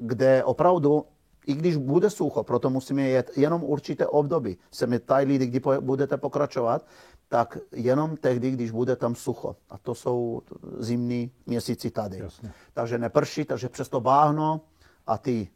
kde 0.01 0.45
opravdu, 0.45 1.05
i 1.47 1.55
když 1.55 1.77
bude 1.77 2.11
sucho, 2.11 2.43
proto 2.43 2.71
musíme 2.71 3.03
jet 3.03 3.39
jenom 3.39 3.65
určité 3.65 4.07
období. 4.07 4.59
Se 4.71 4.87
mi 4.87 4.99
taj 4.99 5.25
lidi, 5.25 5.47
kdy 5.47 5.61
budete 5.81 6.17
pokračovat, 6.17 6.87
tak 7.29 7.59
jenom 7.73 8.17
tehdy, 8.17 8.51
když 8.51 8.71
bude 8.71 8.97
tam 8.97 9.15
sucho. 9.15 9.57
A 9.71 9.79
to 9.79 9.95
jsou 9.95 10.43
zimní 10.79 11.31
měsíci 11.47 11.91
tady. 11.91 12.19
Jasně. 12.19 12.53
Takže 12.75 12.99
neprší, 12.99 13.45
takže 13.45 13.69
přes 13.69 13.89
to 13.89 14.01
báhno 14.01 14.61
a 15.07 15.19
ty 15.19 15.49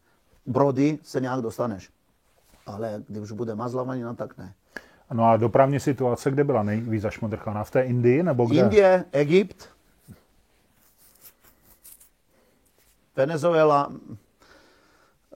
brody 0.46 0.98
se 1.03 1.20
nějak 1.20 1.40
dostaneš. 1.40 1.90
Ale 2.66 3.03
když 3.09 3.22
už 3.22 3.33
bude 3.33 3.55
mazlavanina, 3.55 4.14
tak 4.14 4.38
ne. 4.38 4.55
No 5.12 5.25
a 5.25 5.37
dopravní 5.37 5.81
situace, 5.81 6.31
kde 6.31 6.44
byla 6.44 6.62
nejvíc 6.62 7.03
zašmodrchaná? 7.03 7.64
V 7.64 7.71
té 7.71 7.83
Indii 7.83 8.23
nebo 8.23 8.47
kde? 8.47 8.61
Indie, 8.61 9.05
Egypt, 9.12 9.68
Venezuela, 13.16 13.92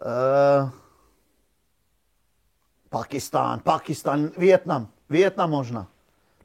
eh, 0.07 0.71
Pakistán, 2.89 3.61
Pakistán, 3.61 4.31
Vietnam, 4.39 4.89
Vietnam 5.11 5.51
možná. 5.51 5.87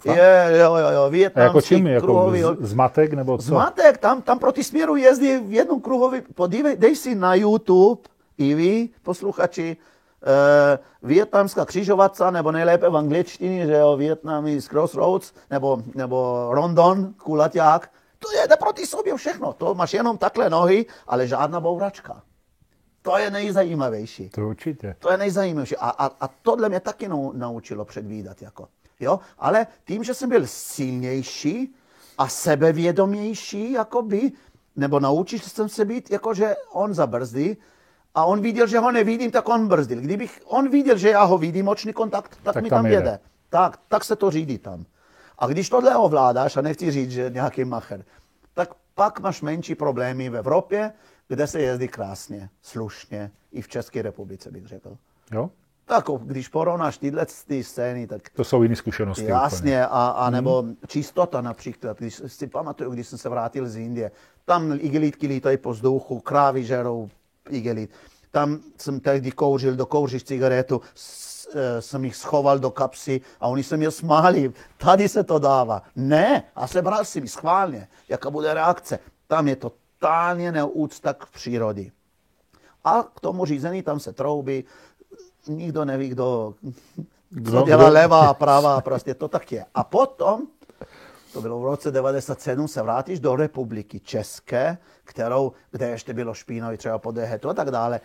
Je, 0.05 0.57
jo, 0.59 0.75
jo, 0.75 0.89
jo, 0.89 1.09
Vietnamský 1.09 1.47
jako 1.47 1.61
čím? 1.61 1.87
Jako 1.87 2.05
kruhový, 2.05 2.43
zmatek 2.59 3.13
nebo 3.13 3.37
co? 3.37 3.43
Zmatek, 3.43 3.97
tam, 3.97 4.21
tam 4.21 4.39
proti 4.39 4.63
směru 4.63 4.95
jezdí 4.95 5.37
v 5.37 5.53
jednom 5.53 5.81
kruhový, 5.81 6.21
podívej, 6.21 6.77
dej 6.77 6.95
si 6.95 7.15
na 7.15 7.35
YouTube, 7.35 8.01
i 8.37 8.53
vy, 8.53 8.89
posluchači, 9.03 9.77
uh, 10.21 11.10
vietnamská 11.10 11.65
křižovatca, 11.65 12.32
nebo 12.32 12.51
nejlépe 12.51 12.89
v 12.89 12.97
angličtině, 12.97 13.65
že 13.65 13.73
jo, 13.73 13.97
Vietnamese 13.97 14.69
Crossroads, 14.69 15.34
nebo, 15.49 15.84
nebo 15.95 16.47
Rondon, 16.51 17.13
kulaťák, 17.13 17.91
to 18.19 18.32
jede 18.32 18.56
proti 18.56 18.86
sobě 18.86 19.15
všechno. 19.15 19.53
To 19.53 19.75
máš 19.75 19.93
jenom 19.93 20.17
takhle 20.17 20.49
nohy, 20.49 20.86
ale 21.08 21.27
žádná 21.27 21.60
bouračka. 21.60 22.21
To 23.01 23.17
je 23.17 23.32
nejzajímavější. 23.32 24.30
To 24.30 24.47
určitě. 24.47 24.95
To 24.99 25.12
je 25.12 25.17
nejzajímavější. 25.17 25.77
A, 25.77 25.89
a, 25.89 26.06
a 26.06 26.27
tohle 26.41 26.69
mě 26.69 26.80
taky 26.80 27.10
naučilo 27.34 27.86
předvídat. 27.86 28.41
Jako. 28.41 28.67
Jo? 28.99 29.19
Ale 29.39 29.67
tím, 29.86 30.03
že 30.03 30.13
jsem 30.13 30.30
byl 30.30 30.47
silnější 30.47 31.75
a 32.17 32.27
sebevědomější, 32.27 33.71
jakoby, 33.71 34.32
nebo 34.75 34.99
naučil 34.99 35.39
jsem 35.39 35.69
se 35.69 35.86
být, 35.86 36.12
jakože 36.12 36.56
on 36.71 36.93
zabrzdí, 36.93 37.58
a 38.17 38.25
on 38.25 38.41
viděl, 38.41 38.67
že 38.67 38.80
ho 38.80 38.91
nevidím, 38.91 39.32
tak 39.32 39.49
on 39.49 39.67
brzdil. 39.67 40.01
Kdybych 40.01 40.41
on 40.45 40.69
viděl, 40.69 40.97
že 40.97 41.10
já 41.10 41.23
ho 41.23 41.38
vidím, 41.38 41.67
očný 41.67 41.93
kontakt, 41.93 42.38
tak, 42.43 42.53
tak 42.53 42.63
mi 42.63 42.69
tam 42.69 42.86
jede. 42.86 42.97
jede. 42.97 43.19
Tak, 43.49 43.80
tak 43.88 44.03
se 44.03 44.15
to 44.15 44.32
řídí 44.32 44.58
tam. 44.58 44.86
A 45.39 45.47
když 45.47 45.69
tohle 45.69 45.95
ovládáš, 45.95 46.58
a 46.58 46.62
nechci 46.62 46.91
říct, 46.91 47.12
že 47.12 47.30
nějaký 47.34 47.65
macher, 47.65 48.06
tak 48.53 48.69
pak 48.95 49.19
máš 49.19 49.41
menší 49.41 49.75
problémy 49.75 50.30
v 50.30 50.36
Evropě, 50.36 50.93
kde 51.27 51.47
se 51.47 51.62
jezdí 51.62 51.88
krásně, 51.88 52.49
slušně, 52.62 53.32
i 53.51 53.62
v 53.62 53.67
České 53.67 54.01
republice 54.01 54.51
bych 54.51 54.67
řekl. 54.67 54.97
Jo? 55.32 55.49
Tak 55.86 56.06
když 56.23 56.47
porovnáš 56.47 56.97
tyhle 56.97 57.25
ty 57.47 57.63
scény, 57.63 58.08
tak... 58.08 58.30
To 58.30 58.43
jsou 58.43 58.63
jiné 58.63 58.75
zkušenosti. 58.75 59.25
Jasně, 59.25 59.86
a, 59.86 60.08
a 60.08 60.30
nebo 60.30 60.62
hmm. 60.62 60.75
čistota 60.88 61.41
například. 61.41 61.97
Když 61.97 62.21
si 62.27 62.47
pamatuju, 62.47 62.91
když 62.91 63.08
jsem 63.08 63.19
se 63.19 63.30
vrátil 63.30 63.69
z 63.69 63.75
Indie, 63.75 64.12
tam 64.45 64.71
igelitky 64.71 65.27
lítají 65.27 65.58
po 65.58 65.71
vzduchu, 65.71 66.19
krávy 66.19 66.63
žerou 66.63 67.10
igelit. 67.49 67.91
Tam 68.31 68.60
jsem 68.77 68.99
tehdy 68.99 69.31
kouřil 69.31 69.75
do 69.75 69.86
kouříš 69.86 70.23
cigaretu, 70.23 70.81
Eh, 71.55 71.81
jsem 71.81 72.05
jich 72.05 72.15
schoval 72.15 72.60
do 72.60 72.71
kapsy 72.71 73.21
a 73.39 73.47
oni 73.47 73.63
se 73.63 73.77
mě 73.77 73.91
smáli. 73.91 74.53
Tady 74.77 75.10
se 75.10 75.23
to 75.23 75.39
dává. 75.39 75.81
Ne, 75.95 76.43
a 76.55 76.67
sebral 76.67 77.05
si 77.05 77.21
mi 77.21 77.27
schválně, 77.27 77.88
jaká 78.10 78.29
bude 78.29 78.53
reakce. 78.53 78.99
Tam 79.27 79.47
je 79.47 79.55
to 79.55 79.71
totálně 79.99 80.51
neúcta 80.51 81.13
k 81.13 81.29
přírody. 81.29 81.91
A 82.83 83.03
k 83.03 83.19
tomu 83.19 83.45
řízení 83.45 83.83
tam 83.83 83.99
se 83.99 84.13
troubí, 84.13 84.63
nikdo 85.47 85.86
neví, 85.86 86.10
kdo, 86.10 86.55
kdo 87.29 87.62
dělá 87.62 87.89
levá 87.89 88.27
a 88.27 88.33
pravá, 88.33 88.81
prostě 88.81 89.13
to 89.13 89.27
tak 89.27 89.51
je. 89.51 89.65
A 89.73 89.83
potom, 89.83 90.41
to 91.33 91.41
bylo 91.41 91.60
v 91.60 91.65
roce 91.65 91.91
97, 91.91 92.67
se 92.67 92.81
vrátíš 92.81 93.19
do 93.19 93.36
republiky 93.36 93.99
České, 93.99 94.77
kterou, 95.07 95.51
kde 95.71 95.89
ještě 95.89 96.13
bylo 96.13 96.33
špínový 96.33 96.77
třeba 96.77 96.97
po 96.99 97.13
a 97.49 97.53
tak 97.53 97.71
dále. 97.71 98.01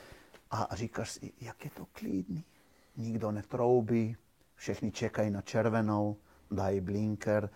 A 0.50 0.68
říkáš 0.72 1.10
si, 1.10 1.32
jak 1.40 1.64
je 1.64 1.70
to 1.70 1.86
klidný 1.92 2.44
nikdo 2.96 3.32
netroubí, 3.32 4.16
všichni 4.54 4.92
čekají 4.92 5.30
na 5.30 5.40
červenou, 5.40 6.16
dají 6.50 6.80
blinker, 6.80 7.50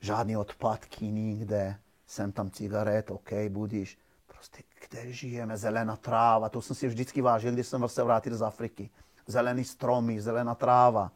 žádný 0.00 0.36
odpadky 0.36 1.06
nikde, 1.06 1.78
jsem 2.06 2.32
tam 2.32 2.50
cigaret, 2.50 3.10
OK, 3.10 3.32
budíš. 3.48 3.98
Prostě 4.26 4.62
kde 4.88 5.12
žijeme, 5.12 5.56
zelená 5.56 5.96
tráva, 5.96 6.48
to 6.48 6.62
jsem 6.62 6.76
si 6.76 6.88
vždycky 6.88 7.20
vážil, 7.20 7.52
když 7.52 7.66
jsem 7.66 7.88
se 7.88 8.02
vrátil 8.02 8.36
z 8.36 8.42
Afriky. 8.42 8.90
Zelený 9.26 9.64
stromy, 9.64 10.20
zelená 10.20 10.54
tráva. 10.54 11.12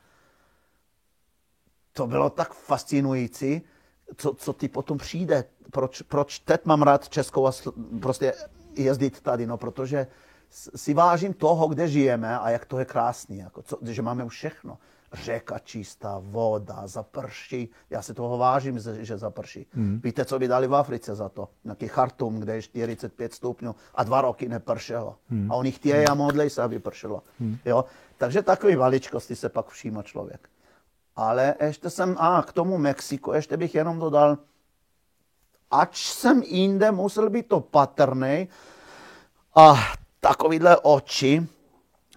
To 1.92 2.06
bylo 2.06 2.30
tak 2.30 2.54
fascinující, 2.54 3.62
co, 4.16 4.34
co 4.34 4.52
ti 4.52 4.68
potom 4.68 4.98
přijde. 4.98 5.44
Proč, 5.72 6.02
proč 6.02 6.38
teď 6.38 6.64
mám 6.64 6.82
rád 6.82 7.08
Českou 7.08 7.46
a 7.46 7.52
prostě 8.00 8.35
jezdit 8.76 9.20
tady, 9.20 9.46
no 9.46 9.56
protože 9.56 10.06
si 10.50 10.94
vážím 10.94 11.35
toho, 11.35 11.68
kde 11.68 11.88
žijeme 11.88 12.38
a 12.38 12.50
jak 12.50 12.64
to 12.64 12.78
je 12.78 12.85
krásný, 12.85 13.38
jako 13.38 13.62
co, 13.62 13.78
že 13.82 14.02
máme 14.02 14.24
už 14.24 14.35
všechno. 14.35 14.78
Řeka 15.12 15.58
čistá, 15.58 16.20
voda, 16.24 16.87
zaprší. 16.87 17.68
Já 17.90 18.02
si 18.02 18.14
toho 18.14 18.38
vážím, 18.38 18.78
že 19.00 19.18
zaprší. 19.18 19.66
Mm. 19.74 20.00
Víte, 20.04 20.24
co 20.24 20.38
by 20.38 20.48
dali 20.48 20.66
v 20.66 20.74
Africe 20.74 21.14
za 21.14 21.28
to? 21.28 21.48
Nějaký 21.64 21.88
Chartum, 21.88 22.40
kde 22.40 22.54
je 22.54 22.62
45 22.62 23.35
stupňů 23.35 23.74
a 23.94 24.04
dva 24.04 24.20
roky 24.20 24.48
nepršelo. 24.48 25.16
Mm. 25.30 25.52
A 25.52 25.54
oni 25.54 25.72
chtějí 25.72 26.06
a 26.06 26.14
modlej 26.14 26.50
se, 26.50 26.62
aby 26.62 26.78
pršelo. 26.78 27.22
Mm. 27.40 27.56
Jo? 27.64 27.85
Takže 28.18 28.42
takové 28.42 28.76
maličkosti 28.76 29.37
se 29.37 29.48
pak 29.48 29.68
všíma 29.68 30.02
člověk. 30.02 30.48
Ale 31.16 31.54
ještě 31.61 31.90
jsem, 31.90 32.16
a 32.18 32.42
k 32.42 32.52
tomu 32.52 32.78
Mexiku, 32.78 33.32
ještě 33.32 33.56
bych 33.56 33.74
jenom 33.74 33.98
dodal, 33.98 34.38
ač 35.72 36.12
jsem 36.12 36.42
jinde, 36.42 36.90
musel 36.90 37.30
být 37.30 37.48
to 37.48 37.61
patrný, 37.61 38.48
a 39.54 39.74
takovýhle 40.20 40.76
oči 40.76 41.46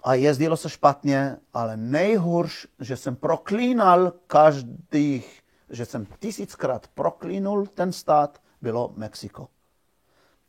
a 0.04 0.14
jezdilo 0.14 0.58
se 0.58 0.70
špatně, 0.70 1.38
ale 1.54 1.78
nejhorš, 1.78 2.68
že 2.80 2.98
jsem 2.98 3.16
proklínal 3.16 4.14
každých, 4.28 5.42
že 5.70 5.86
jsem 5.86 6.08
tisíckrát 6.20 6.88
proklínul 6.88 7.68
ten 7.68 7.92
stát, 7.92 8.42
bylo 8.62 8.94
Mexiko. 8.96 9.48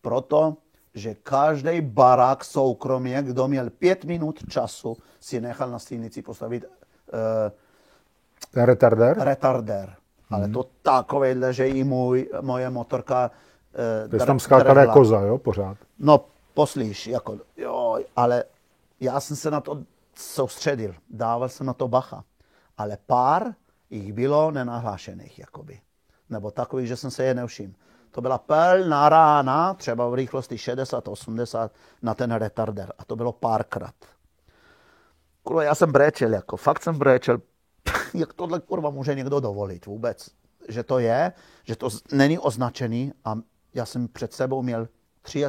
Proto, 0.00 0.56
že 0.94 1.14
každý 1.14 1.80
barák 1.80 2.44
soukromě, 2.44 3.22
kdo 3.22 3.48
měl 3.48 3.70
pět 3.70 4.04
minut 4.04 4.40
času, 4.48 4.96
si 5.20 5.40
nechal 5.40 5.70
na 5.70 5.78
silnici 5.78 6.22
postavit 6.22 6.64
uh, 6.64 6.70
retardér. 8.64 9.18
retardér. 9.18 9.96
Ale 10.30 10.48
to 10.48 10.64
takovéhle, 10.82 11.52
že 11.52 11.68
i 11.68 11.84
můj, 11.84 12.30
moje 12.40 12.70
motorka... 12.70 13.30
Uh, 14.04 14.10
Ty 14.10 14.20
jsi 14.20 14.26
tam 14.26 14.40
skákal 14.40 14.76
jako 14.76 14.92
koza, 14.92 15.20
jo, 15.20 15.38
pořád? 15.38 15.76
No, 15.98 16.24
poslíš, 16.54 17.06
jako, 17.06 17.38
jo, 17.56 17.98
ale 18.16 18.44
já 19.00 19.20
jsem 19.20 19.36
se 19.36 19.50
na 19.50 19.60
to 19.60 19.78
soustředil, 20.14 20.94
dával 21.10 21.48
jsem 21.48 21.66
na 21.66 21.72
to 21.72 21.88
bacha. 21.88 22.24
Ale 22.78 22.98
pár 23.06 23.42
jich 23.90 24.12
bylo 24.12 24.50
nenahlášených, 24.50 25.38
jakoby. 25.38 25.80
nebo 26.30 26.50
takových, 26.50 26.88
že 26.88 26.96
jsem 26.96 27.10
se 27.10 27.24
je 27.24 27.34
nevšiml. 27.34 27.72
To 28.10 28.20
byla 28.20 28.38
plná 28.38 29.08
rána, 29.08 29.74
třeba 29.74 30.08
v 30.08 30.14
rychlosti 30.14 30.56
60-80 30.56 31.70
na 32.02 32.14
ten 32.14 32.32
retarder. 32.32 32.92
A 32.98 33.04
to 33.04 33.16
bylo 33.16 33.32
párkrát. 33.32 33.94
Kurva, 35.42 35.62
já 35.62 35.74
jsem 35.74 35.92
brečel, 35.92 36.32
jako, 36.32 36.56
fakt 36.56 36.82
jsem 36.82 36.98
brečel. 36.98 37.38
Jak 38.14 38.32
tohle 38.32 38.60
kurva 38.60 38.90
může 38.90 39.14
někdo 39.14 39.40
dovolit 39.40 39.86
vůbec? 39.86 40.30
Že 40.68 40.82
to 40.82 40.98
je, 40.98 41.32
že 41.64 41.76
to 41.76 41.88
není 42.12 42.38
označený 42.38 43.12
a 43.24 43.38
já 43.74 43.86
jsem 43.86 44.08
před 44.08 44.32
sebou 44.32 44.62
měl 44.62 44.88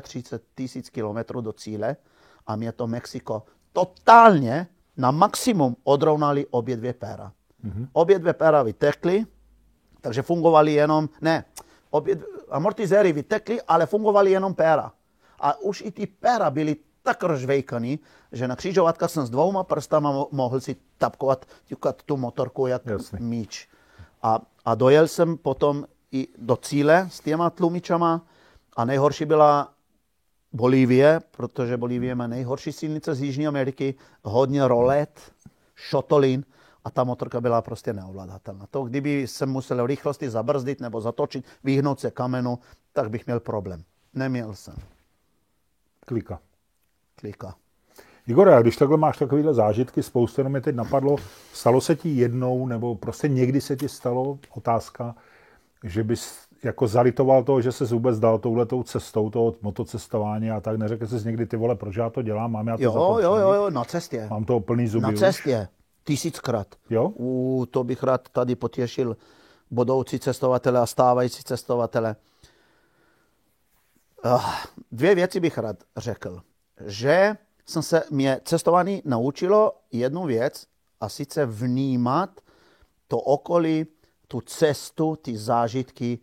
33 0.01 0.45
tisíc 0.55 0.89
kilometrů 0.89 1.41
do 1.41 1.53
cíle 1.53 1.95
a 2.47 2.55
mě 2.55 2.71
to 2.71 2.87
Mexiko 2.87 3.43
totálně 3.73 4.67
na 4.97 5.11
maximum 5.11 5.75
odrovnali 5.83 6.45
obě 6.49 6.77
dvě 6.77 6.93
péra. 6.93 7.31
Mm-hmm. 7.65 7.87
Obě 7.93 8.19
dvě 8.19 8.33
péra 8.33 8.63
vytekly, 8.63 9.25
takže 10.01 10.21
fungovaly 10.21 10.73
jenom, 10.73 11.09
ne, 11.21 11.45
obě, 11.89 12.17
amortizéry 12.49 13.13
vytekly, 13.13 13.61
ale 13.61 13.85
fungovaly 13.85 14.31
jenom 14.31 14.53
péra. 14.53 14.91
A 15.39 15.59
už 15.59 15.81
i 15.81 15.91
ty 15.91 16.07
péra 16.07 16.49
byly 16.49 16.75
tak 17.07 17.23
rozvejkaný, 17.23 17.99
že 18.31 18.47
na 18.47 18.55
křižovatkách 18.55 19.11
jsem 19.11 19.25
s 19.25 19.29
dvouma 19.29 19.63
prstama 19.63 20.27
mohl 20.31 20.59
si 20.59 20.75
tapkovat, 20.97 21.45
ťukat 21.65 22.03
tu 22.03 22.17
motorku 22.17 22.67
jak 22.67 22.85
Jasný. 22.85 23.19
míč. 23.23 23.67
A, 24.23 24.43
a 24.65 24.75
dojel 24.75 25.07
jsem 25.07 25.37
potom 25.37 25.87
i 26.11 26.27
do 26.37 26.55
cíle 26.55 27.07
s 27.11 27.19
těma 27.19 27.49
tlumičama 27.49 28.27
a 28.75 28.85
nejhorší 28.85 29.25
byla 29.25 29.71
Bolívie, 30.53 31.19
protože 31.31 31.77
Bolívie 31.77 32.15
má 32.15 32.27
nejhorší 32.27 32.71
silnice 32.71 33.15
z 33.15 33.21
Jižní 33.21 33.47
Ameriky, 33.47 33.95
hodně 34.23 34.67
rolet, 34.67 35.31
šotolin 35.75 36.43
a 36.83 36.89
ta 36.89 37.03
motorka 37.03 37.41
byla 37.41 37.61
prostě 37.61 37.93
neovladatelná. 37.93 38.67
To, 38.71 38.83
kdyby 38.83 39.27
se 39.27 39.45
musel 39.45 39.87
rychlosti 39.87 40.29
zabrzdit 40.29 40.81
nebo 40.81 41.01
zatočit, 41.01 41.45
vyhnout 41.63 41.99
se 41.99 42.11
kamenu, 42.11 42.59
tak 42.93 43.09
bych 43.09 43.25
měl 43.25 43.39
problém. 43.39 43.83
Neměl 44.13 44.55
jsem. 44.55 44.75
Klika. 46.05 46.39
Klika. 47.19 47.55
Igor, 48.27 48.49
a 48.49 48.61
když 48.61 48.77
takhle 48.77 48.97
máš 48.97 49.17
takovéhle 49.17 49.53
zážitky, 49.53 50.03
spoustu 50.03 50.41
jenom 50.41 50.51
mě 50.51 50.61
teď 50.61 50.75
napadlo, 50.75 51.15
stalo 51.53 51.81
se 51.81 51.95
ti 51.95 52.09
jednou, 52.09 52.67
nebo 52.67 52.95
prostě 52.95 53.27
někdy 53.27 53.61
se 53.61 53.75
ti 53.75 53.89
stalo 53.89 54.39
otázka, 54.55 55.15
že 55.83 56.03
bys 56.03 56.47
jako 56.63 56.87
zalitoval 56.87 57.43
toho, 57.43 57.61
že 57.61 57.71
se 57.71 57.85
vůbec 57.85 58.19
dal 58.19 58.39
touhletou 58.39 58.83
cestou, 58.83 59.29
toho 59.29 59.55
motocestování 59.61 60.51
a 60.51 60.59
tak, 60.59 60.77
neřekl 60.77 61.07
jsi 61.07 61.25
někdy, 61.25 61.45
ty 61.45 61.57
vole, 61.57 61.75
proč 61.75 61.95
já 61.95 62.09
to 62.09 62.21
dělám, 62.21 62.51
mám 62.51 62.67
já 62.67 62.77
to 62.77 62.83
Jo, 62.83 63.19
jo, 63.21 63.35
jo, 63.35 63.53
jo, 63.53 63.69
na 63.69 63.83
cestě. 63.83 64.27
Mám 64.29 64.45
to 64.45 64.59
plný 64.59 64.87
zuby 64.87 65.03
Na 65.03 65.11
cestě, 65.11 65.67
už. 65.71 65.77
tisíckrát. 66.03 66.67
Jo? 66.89 67.11
U, 67.15 67.65
to 67.71 67.83
bych 67.83 68.03
rád 68.03 68.29
tady 68.29 68.55
potěšil 68.55 69.17
budoucí 69.71 70.19
cestovatele 70.19 70.79
a 70.79 70.85
stávající 70.85 71.43
cestovatele. 71.43 72.15
Uh, 74.25 74.45
dvě 74.91 75.15
věci 75.15 75.39
bych 75.39 75.57
rád 75.57 75.77
řekl. 75.97 76.41
Že 76.85 77.37
jsem 77.65 77.83
se, 77.83 78.03
mě 78.09 78.41
cestování 78.43 79.01
naučilo 79.05 79.71
jednu 79.91 80.25
věc, 80.25 80.67
a 81.01 81.09
sice 81.09 81.45
vnímat 81.45 82.41
to 83.07 83.17
okolí, 83.17 83.85
tu 84.27 84.41
cestu, 84.41 85.15
ty 85.15 85.37
zážitky 85.37 86.19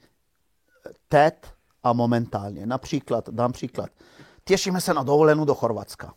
teď 1.08 1.34
a 1.82 1.92
momentálně. 1.92 2.66
Například, 2.66 3.28
dám 3.28 3.52
příklad. 3.52 3.90
Těšíme 4.44 4.80
se 4.80 4.94
na 4.94 5.02
dovolenou 5.02 5.44
do 5.44 5.54
Chorvatska. 5.54 6.14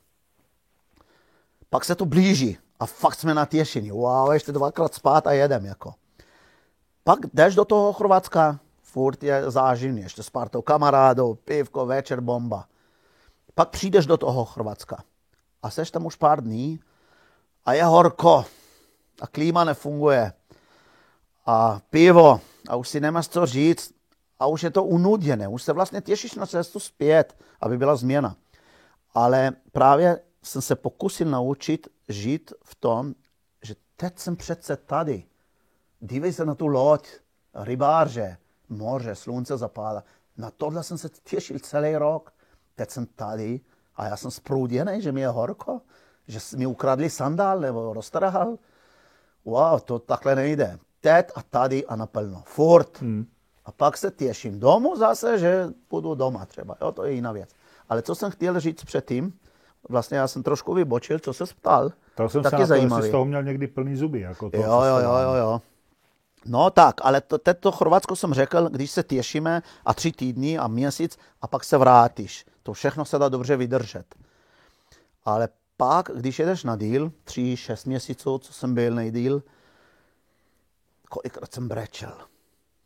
Pak 1.70 1.86
se 1.86 1.96
to 1.96 2.06
blíží 2.06 2.58
a 2.80 2.86
fakt 2.86 3.20
jsme 3.20 3.34
natěšení. 3.34 3.92
Wow, 3.92 4.34
ještě 4.34 4.52
dvakrát 4.52 4.94
spát 4.94 5.28
a 5.28 5.32
jedem 5.32 5.66
jako. 5.66 5.94
Pak 7.04 7.20
jdeš 7.34 7.56
do 7.56 7.66
toho 7.66 7.94
Chorvatska, 7.94 8.60
furt 8.82 9.24
je 9.24 9.52
záživný, 9.52 10.02
ještě 10.02 10.24
s 10.24 10.30
partou 10.30 10.62
kamarádů, 10.62 11.36
pivko, 11.36 11.86
večer, 11.86 12.22
bomba. 12.22 12.68
Pak 13.58 13.70
přijdeš 13.70 14.06
do 14.06 14.18
toho 14.18 14.46
Chorvatska 14.46 15.04
a 15.64 15.70
seš 15.70 15.92
tam 15.92 16.06
už 16.06 16.16
pár 16.16 16.44
dní 16.44 16.80
a 17.66 17.74
je 17.74 17.84
horko 17.84 18.46
a 19.22 19.28
klíma 19.28 19.64
nefunguje 19.64 20.34
a 21.46 21.82
pivo 21.90 22.42
a 22.70 22.76
už 22.76 22.90
si 22.90 23.00
nemáš 23.00 23.28
co 23.28 23.46
říct 23.46 23.94
a 24.40 24.46
už 24.46 24.64
je 24.64 24.70
to 24.70 24.84
unuděné, 24.84 25.48
už 25.48 25.64
se 25.64 25.74
vlastně 25.74 26.02
těšíš 26.02 26.36
na 26.36 26.46
cestu 26.46 26.80
zpět, 26.80 27.38
aby 27.62 27.78
byla 27.78 27.96
změna. 27.96 28.36
Ale 29.14 29.52
právě 29.72 30.20
jsem 30.44 30.62
se 30.62 30.76
pokusil 30.76 31.28
naučit 31.28 31.88
žít 32.10 32.54
v 32.64 32.76
tom, 32.76 33.14
že 33.62 33.76
teď 33.96 34.20
jsem 34.20 34.36
přece 34.36 34.78
tady. 34.78 35.24
Dívej 36.00 36.34
se 36.34 36.46
na 36.46 36.56
tu 36.56 36.68
loď, 36.68 37.10
rybáře, 37.54 38.38
moře, 38.70 39.16
slunce 39.16 39.58
zapadá. 39.58 40.04
Na 40.38 40.52
tohle 40.52 40.84
jsem 40.84 40.98
se 40.98 41.10
těšil 41.10 41.60
celý 41.60 41.96
rok. 41.96 42.37
Teď 42.78 42.90
jsem 42.90 43.06
tady 43.06 43.60
a 43.96 44.06
já 44.06 44.18
jsem 44.18 44.32
sprouděný, 44.32 45.02
že 45.02 45.12
mi 45.12 45.22
je 45.22 45.28
horko, 45.28 45.82
že 46.28 46.40
mi 46.58 46.66
ukradli 46.66 47.10
sandál 47.10 47.60
nebo 47.60 47.94
roztrhal. 47.94 48.58
Wow, 49.46 49.80
to 49.80 50.00
takhle 50.00 50.36
nejde. 50.36 50.80
Teď 51.02 51.28
a 51.36 51.42
tady 51.42 51.86
a 51.86 51.96
naplno. 51.96 52.44
Furt. 52.46 53.02
Hmm. 53.02 53.26
A 53.66 53.72
pak 53.72 53.98
se 53.98 54.12
těším 54.12 54.60
domů 54.60 54.96
zase, 54.96 55.40
že 55.40 55.68
budu 55.90 56.16
doma 56.16 56.46
třeba. 56.46 56.76
Jo, 56.82 56.92
to 56.92 57.04
je 57.04 57.12
jiná 57.12 57.32
věc. 57.32 57.50
Ale 57.90 58.02
co 58.02 58.16
jsem 58.16 58.32
chtěl 58.32 58.60
říct 58.60 58.84
předtím, 58.84 59.34
vlastně 59.90 60.18
já 60.18 60.28
jsem 60.28 60.44
trošku 60.44 60.74
vybočil, 60.74 61.20
co 61.20 61.34
se 61.34 61.46
ptal. 61.46 61.92
To 62.16 62.30
jsem 62.30 62.44
taky 62.44 62.58
se 62.58 62.66
zajímavý. 62.66 63.08
z 63.08 63.12
toho 63.12 63.26
měl 63.26 63.44
někdy 63.44 63.68
plný 63.68 63.96
zuby. 63.96 64.20
Jako 64.20 64.50
to, 64.50 64.58
jo, 64.58 64.64
jo, 64.64 64.98
jo, 65.00 65.18
jo, 65.18 65.34
jo. 65.34 65.62
No 66.46 66.70
tak, 66.70 66.96
ale 67.02 67.22
to, 67.22 67.38
to 67.60 67.72
Chorvatsko 67.72 68.16
jsem 68.16 68.34
řekl, 68.34 68.70
když 68.70 68.92
se 68.92 69.04
těšíme 69.04 69.62
a 69.86 69.94
tři 69.94 70.12
týdny 70.12 70.58
a 70.58 70.68
měsíc 70.68 71.18
a 71.42 71.48
pak 71.48 71.64
se 71.64 71.78
vrátíš. 71.78 72.46
To 72.68 72.74
všechno 72.74 73.06
se 73.06 73.20
dá 73.20 73.30
dobře 73.30 73.58
vydržet. 73.58 74.16
Ale 75.24 75.50
pak, 75.78 76.10
když 76.16 76.40
jedeš 76.40 76.64
na 76.64 76.76
díl, 76.76 77.12
tři, 77.24 77.58
šest 77.58 77.86
měsíců, 77.86 78.38
co 78.38 78.54
jsem 78.54 78.74
byl 78.74 78.96
nejdíl, 78.96 79.44
kolikrát 81.10 81.54
jsem 81.54 81.68
brečel. 81.68 82.18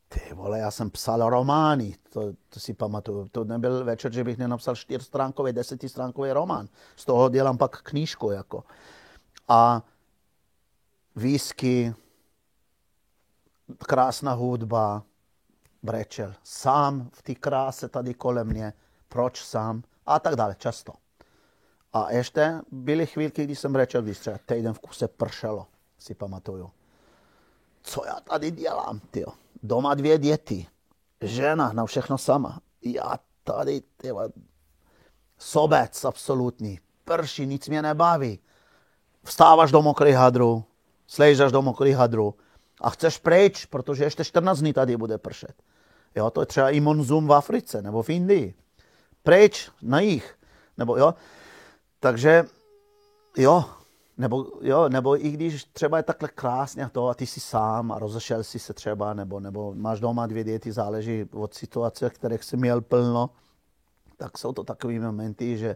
Ty 0.10 0.34
vole, 0.34 0.60
já 0.60 0.72
jsem 0.72 0.90
psal 0.90 1.30
romány, 1.30 1.96
to, 2.10 2.34
to 2.50 2.60
si 2.60 2.74
pamatuju. 2.74 3.28
To 3.30 3.44
nebyl 3.44 3.86
večer, 3.86 4.14
že 4.14 4.24
bych 4.24 4.38
nenapsal 4.38 4.76
čtyřstránkový, 4.76 5.54
desetistránkový 5.54 6.32
román. 6.32 6.68
Z 6.96 7.06
toho 7.06 7.30
dělám 7.30 7.58
pak 7.58 7.82
knížku, 7.82 8.32
jako. 8.32 8.64
A 9.48 9.84
výsky, 11.16 11.96
krásná 13.78 14.34
hudba, 14.34 15.04
brečel. 15.84 16.34
Sám 16.44 17.10
v 17.14 17.22
té 17.22 17.36
kráse 17.36 17.90
tady 17.90 18.14
kolem 18.14 18.48
mě, 18.48 18.74
proč 19.12 19.44
sám 19.44 19.84
a 20.06 20.20
tak 20.20 20.36
dále, 20.36 20.56
často. 20.58 20.94
A 21.94 22.12
ještě 22.12 22.62
byly 22.72 23.06
chvílky, 23.06 23.44
kdy 23.44 23.56
jsem 23.56 23.74
brečel, 23.74 24.02
když 24.02 24.20
třeba 24.20 24.38
týden 24.46 24.74
v 24.74 24.80
kuse 24.80 25.08
pršelo, 25.08 25.68
si 26.00 26.16
pamatuju. 26.16 26.72
Co 27.82 28.06
já 28.06 28.20
tady 28.20 28.52
dělám, 28.52 29.00
ty? 29.00 29.26
Doma 29.64 29.94
dvě 29.94 30.18
děti, 30.18 30.68
žena 31.22 31.74
na 31.74 31.86
všechno 31.86 32.18
sama. 32.18 32.60
Já 32.82 33.20
tady, 33.44 33.82
tyva, 33.98 34.24
sobec 35.38 36.06
absolutní, 36.06 36.80
prší, 37.06 37.46
nic 37.46 37.68
mě 37.68 37.82
nebaví. 37.82 38.40
Vstáváš 39.24 39.72
do 39.72 39.82
mokrých 39.82 40.16
hadru, 40.16 40.64
slejžaš 41.08 41.52
do 41.52 41.62
mokrých 41.62 41.96
hadru, 41.96 42.36
a 42.82 42.90
chceš 42.90 43.18
pryč, 43.18 43.66
protože 43.66 44.04
ještě 44.04 44.24
14 44.24 44.60
dní 44.60 44.74
tady 44.74 44.98
bude 44.98 45.18
pršet. 45.18 45.64
Jo, 46.16 46.30
to 46.30 46.42
je 46.42 46.46
třeba 46.46 46.70
i 46.70 46.80
monzum 46.80 47.28
v 47.28 47.34
Africe 47.34 47.82
nebo 47.82 48.04
v 48.04 48.10
Indii. 48.10 48.56
Pryč, 49.24 49.70
na 49.82 50.00
jich. 50.00 50.36
Nebo 50.78 50.98
jo. 50.98 51.14
Takže 52.00 52.46
jo, 53.38 53.66
nebo, 54.18 54.46
jo, 54.62 54.90
nebo 54.90 55.26
i 55.26 55.32
když 55.32 55.64
třeba 55.64 55.98
je 55.98 56.04
takhle 56.04 56.30
krásně 56.30 56.90
to 56.92 57.08
a 57.08 57.14
ty 57.14 57.26
jsi 57.26 57.40
sám 57.40 57.92
a 57.92 58.00
rozešel 58.00 58.44
si 58.44 58.60
se 58.60 58.74
třeba, 58.74 59.14
nebo, 59.14 59.40
nebo 59.40 59.74
máš 59.76 60.00
doma 60.00 60.28
dvě 60.28 60.44
děti, 60.44 60.72
záleží 60.72 61.26
od 61.34 61.54
situace, 61.54 62.10
kterých 62.10 62.44
jsi 62.44 62.58
měl 62.58 62.82
plno, 62.82 63.30
tak 64.18 64.38
jsou 64.38 64.54
to 64.54 64.64
takové 64.64 65.00
momenty, 65.00 65.58
že 65.58 65.76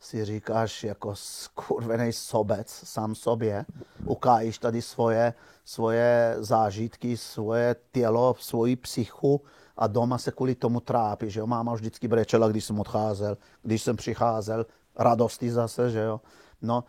si 0.00 0.24
říkáš 0.24 0.84
jako 0.84 1.14
skurvený 1.14 2.12
sobec 2.12 2.70
sám 2.70 3.14
sobě, 3.14 3.64
ukájíš 4.04 4.58
tady 4.58 4.82
svoje, 4.82 5.34
svoje 5.64 6.36
zážitky, 6.38 7.16
svoje 7.16 7.76
tělo, 7.92 8.36
svoji 8.38 8.76
psychu 8.76 9.42
a 9.78 9.86
doma 9.86 10.18
se 10.18 10.32
kvůli 10.32 10.54
tomu 10.54 10.80
trápí, 10.80 11.30
že 11.30 11.40
jo. 11.40 11.46
Máma 11.46 11.74
vždycky 11.74 12.08
brečela, 12.08 12.48
když 12.48 12.64
jsem 12.64 12.80
odcházel, 12.80 13.36
když 13.62 13.82
jsem 13.82 13.96
přicházel, 13.96 14.66
radosti 14.96 15.50
zase, 15.50 15.90
že 15.90 16.00
jo. 16.00 16.20
No, 16.62 16.84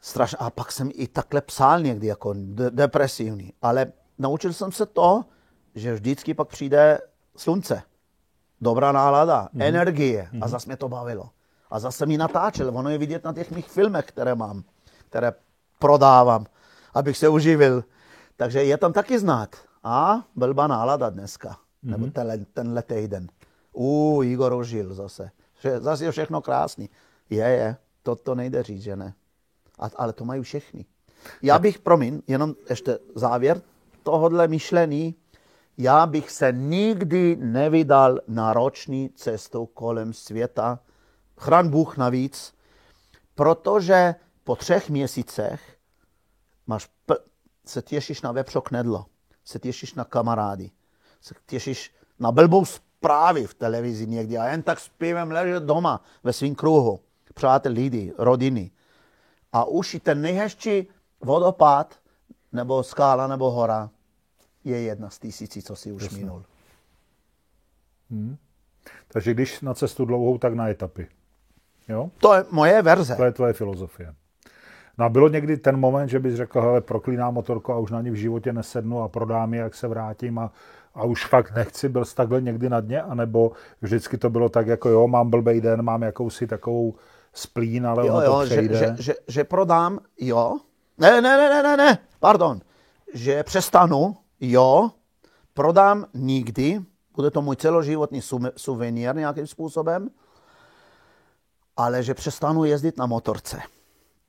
strašně. 0.00 0.38
A 0.38 0.50
pak 0.50 0.72
jsem 0.72 0.90
i 0.94 1.08
takhle 1.08 1.40
psal 1.40 1.80
někdy 1.80 2.06
jako 2.06 2.34
de- 2.36 2.70
depresivní, 2.70 3.52
ale 3.62 3.92
naučil 4.18 4.52
jsem 4.52 4.72
se 4.72 4.86
to, 4.86 5.24
že 5.74 5.94
vždycky 5.94 6.34
pak 6.34 6.48
přijde 6.48 6.98
slunce, 7.36 7.82
dobrá 8.60 8.92
nálada, 8.92 9.48
mm. 9.52 9.62
energie 9.62 10.28
mm. 10.32 10.42
a 10.42 10.46
mhm. 10.46 10.50
zase 10.50 10.66
mě 10.66 10.76
to 10.76 10.88
bavilo. 10.88 11.30
A 11.70 11.78
zase 11.78 12.06
mi 12.06 12.18
natáčel. 12.18 12.78
Ono 12.78 12.90
je 12.90 12.98
vidět 12.98 13.24
na 13.24 13.32
těch 13.32 13.50
mých 13.50 13.68
filmech, 13.68 14.04
které 14.04 14.34
mám, 14.34 14.62
které 15.08 15.32
prodávám, 15.78 16.46
abych 16.94 17.16
se 17.16 17.28
uživil. 17.28 17.84
Takže 18.36 18.64
je 18.64 18.76
tam 18.76 18.92
taky 18.92 19.18
znát. 19.18 19.56
A 19.84 20.24
blbá 20.36 20.66
nálada 20.66 21.10
dneska, 21.10 21.48
mm-hmm. 21.48 21.69
Nebo 21.82 22.06
tenhle, 22.06 22.38
tenhle 22.38 22.82
týden. 22.82 23.28
U, 23.72 24.20
Igor 24.22 24.52
ožil 24.52 24.94
zase. 24.94 25.30
Že 25.60 25.80
zase 25.80 26.04
je 26.04 26.12
všechno 26.12 26.40
krásný. 26.40 26.90
Je, 27.30 27.44
je, 27.44 27.76
to, 28.02 28.16
to 28.16 28.34
nejde 28.34 28.62
říct, 28.62 28.82
že 28.82 28.96
ne. 28.96 29.14
A, 29.78 29.90
ale 29.96 30.12
to 30.12 30.24
mají 30.24 30.42
všechny. 30.42 30.84
Já 31.42 31.58
bych, 31.58 31.78
promiň, 31.78 32.22
jenom 32.26 32.54
ještě 32.70 32.98
závěr 33.14 33.62
tohohle 34.02 34.48
myšlení, 34.48 35.14
já 35.78 36.06
bych 36.06 36.30
se 36.30 36.52
nikdy 36.52 37.36
nevydal 37.36 38.20
na 38.28 38.52
roční 38.52 39.10
cestu 39.10 39.66
kolem 39.66 40.12
světa, 40.12 40.80
chran 41.38 41.68
Bůh 41.68 41.96
navíc, 41.96 42.54
protože 43.34 44.14
po 44.44 44.56
třech 44.56 44.90
měsících 44.90 45.76
máš 46.66 46.90
p- 47.06 47.16
se 47.66 47.82
těšíš 47.82 48.22
na 48.22 48.32
vepřo 48.32 48.60
knedlo, 48.60 49.06
se 49.44 49.58
těšíš 49.58 49.94
na 49.94 50.04
kamarády, 50.04 50.70
se 51.20 51.34
těšíš 51.46 51.94
na 52.18 52.32
blbou 52.32 52.64
zprávy 52.64 53.46
v 53.46 53.54
televizi 53.54 54.06
někdy 54.06 54.38
a 54.38 54.48
jen 54.48 54.62
tak 54.62 54.80
s 54.80 54.88
pivem 54.88 55.30
ležet 55.30 55.62
doma 55.62 56.04
ve 56.24 56.32
svým 56.32 56.54
kruhu, 56.54 57.00
přátel, 57.34 57.72
lidi, 57.72 58.12
rodiny. 58.18 58.70
A 59.52 59.64
už 59.64 59.94
i 59.94 60.00
ten 60.00 60.22
nejhezčí 60.22 60.88
vodopád, 61.20 61.98
nebo 62.52 62.82
skála, 62.82 63.26
nebo 63.26 63.50
hora, 63.50 63.90
je 64.64 64.80
jedna 64.80 65.10
z 65.10 65.18
tisící, 65.18 65.62
co 65.62 65.76
si 65.76 65.92
už 65.92 66.02
Jasně. 66.02 66.18
minul. 66.18 66.44
Hmm. 68.10 68.36
Takže 69.08 69.34
když 69.34 69.60
na 69.60 69.74
cestu 69.74 70.04
dlouhou, 70.04 70.38
tak 70.38 70.54
na 70.54 70.68
etapy. 70.68 71.08
Jo? 71.88 72.10
To 72.18 72.34
je 72.34 72.44
moje 72.50 72.82
verze. 72.82 73.16
To 73.16 73.24
je 73.24 73.32
tvoje 73.32 73.52
filozofie. 73.52 74.14
No 74.98 75.04
a 75.04 75.08
bylo 75.08 75.28
někdy 75.28 75.56
ten 75.56 75.76
moment, 75.76 76.08
že 76.08 76.18
bys 76.18 76.34
řekl, 76.34 76.60
hele, 76.60 76.80
proklínám 76.80 77.34
motorku 77.34 77.72
a 77.72 77.78
už 77.78 77.90
na 77.90 78.02
ní 78.02 78.10
v 78.10 78.14
životě 78.14 78.52
nesednu 78.52 79.02
a 79.02 79.08
prodám 79.08 79.54
ji, 79.54 79.60
jak 79.60 79.74
se 79.74 79.88
vrátím 79.88 80.38
a, 80.38 80.52
a 80.94 81.04
už 81.04 81.26
fakt 81.26 81.54
nechci, 81.54 81.88
byl 81.88 82.04
jsi 82.04 82.14
takhle 82.14 82.40
někdy 82.40 82.68
na 82.68 82.80
dně, 82.80 83.02
anebo 83.02 83.52
vždycky 83.80 84.18
to 84.18 84.30
bylo 84.30 84.48
tak, 84.48 84.66
jako 84.66 84.88
jo, 84.88 85.08
mám 85.08 85.30
blbej 85.30 85.60
den, 85.60 85.82
mám 85.82 86.02
jakousi 86.02 86.46
takovou 86.46 86.94
splín, 87.32 87.86
ale 87.86 88.06
jo, 88.06 88.14
ono 88.14 88.26
to 88.26 88.32
jo, 88.32 88.46
přejde. 88.46 88.78
Že, 88.78 88.86
že, 88.86 89.02
že, 89.02 89.14
že 89.28 89.44
prodám, 89.44 89.98
jo. 90.20 90.58
Ne, 90.98 91.20
ne, 91.20 91.36
ne, 91.36 91.48
ne, 91.50 91.62
ne, 91.62 91.76
ne, 91.76 91.98
pardon. 92.20 92.60
Že 93.14 93.42
přestanu, 93.42 94.16
jo, 94.40 94.90
prodám 95.54 96.06
nikdy, 96.14 96.80
bude 97.16 97.30
to 97.30 97.42
můj 97.42 97.56
celoživotní 97.56 98.20
suvenír 98.56 99.16
nějakým 99.16 99.46
způsobem, 99.46 100.10
ale 101.76 102.02
že 102.02 102.14
přestanu 102.14 102.64
jezdit 102.64 102.96
na 102.98 103.06
motorce. 103.06 103.60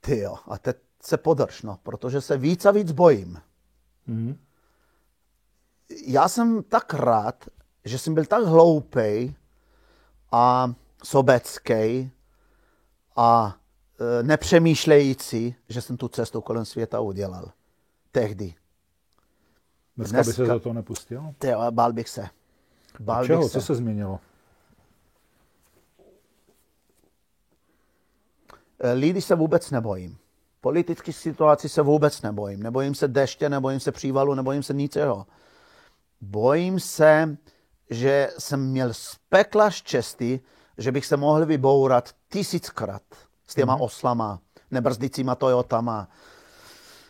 Ty 0.00 0.18
jo, 0.18 0.36
a 0.48 0.58
teď 0.58 0.76
se 1.02 1.16
podrž, 1.16 1.62
no, 1.62 1.78
protože 1.82 2.20
se 2.20 2.36
víc 2.36 2.66
a 2.66 2.70
víc 2.70 2.92
bojím. 2.92 3.40
Mm. 4.06 4.36
Já 6.06 6.28
jsem 6.28 6.62
tak 6.62 6.94
rád, 6.94 7.44
že 7.84 7.98
jsem 7.98 8.14
byl 8.14 8.24
tak 8.24 8.44
hloupý 8.44 9.34
a 10.32 10.72
sobecký 11.04 12.10
a 13.16 13.56
e, 14.18 14.22
nepřemýšlející, 14.22 15.54
že 15.68 15.82
jsem 15.82 15.96
tu 15.96 16.08
cestu 16.08 16.40
kolem 16.40 16.64
světa 16.64 17.00
udělal. 17.00 17.52
Tehdy. 18.12 18.54
Dneska, 19.96 20.16
Dneska 20.16 20.30
by 20.30 20.36
se 20.36 20.46
za 20.46 20.58
to 20.58 20.72
nepustil? 20.72 21.34
Ty 21.38 21.48
jo, 21.48 21.70
bál 21.70 21.92
bych 21.92 22.08
se. 22.08 22.28
Bál 23.00 23.26
čeho? 23.26 23.42
Bych 23.42 23.50
se. 23.52 23.60
Co 23.60 23.66
se 23.66 23.74
změnilo? 23.74 24.20
E, 28.80 28.92
lidi 28.92 29.20
se 29.20 29.34
vůbec 29.34 29.70
nebojím. 29.70 30.18
Politické 30.60 31.12
situaci 31.12 31.68
se 31.68 31.82
vůbec 31.82 32.22
nebojím. 32.22 32.62
Nebojím 32.62 32.94
se 32.94 33.08
deště, 33.08 33.48
nebojím 33.48 33.80
se 33.80 33.92
přívalu, 33.92 34.34
nebojím 34.34 34.62
se 34.62 34.74
ničeho. 34.74 35.26
Bojím 36.22 36.80
se, 36.80 37.36
že 37.90 38.30
jsem 38.38 38.70
měl 38.70 38.94
z 38.94 39.16
pekla 39.28 39.70
štěstí, 39.70 40.40
že 40.78 40.92
bych 40.92 41.06
se 41.06 41.16
mohl 41.16 41.46
vybourat 41.46 42.10
tisíckrát 42.28 43.02
s 43.46 43.54
těma 43.54 43.76
mm-hmm. 43.76 43.84
oslama, 43.84 44.40
nebrzdicíma 44.70 45.34
Toyotama, 45.34 46.08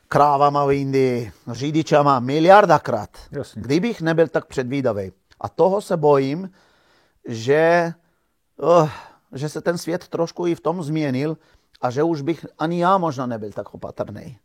krávama 0.09 0.65
v 0.65 0.73
Indii, 0.73 1.33
řidičama, 1.49 2.21
miliardakrát. 2.21 3.11
Jasně. 3.31 3.63
Kdybych 3.63 4.01
nebyl 4.01 4.29
tak 4.29 4.47
předvídavý. 4.47 5.13
A 5.41 5.49
toho 5.49 5.81
se 5.81 5.97
bojím, 5.97 6.51
že, 7.29 7.93
uh, 8.57 8.91
že 9.33 9.49
se 9.49 9.61
ten 9.61 9.79
svět 9.79 10.09
trošku 10.09 10.47
i 10.47 10.55
v 10.55 10.61
tom 10.61 10.83
změnil 10.83 11.37
a 11.81 11.91
že 11.91 12.03
už 12.03 12.23
bych 12.23 12.47
ani 12.59 12.83
já 12.83 12.99
možná 12.99 13.27
nebyl 13.27 13.53
tak 13.53 13.75
opatrný. 13.75 14.39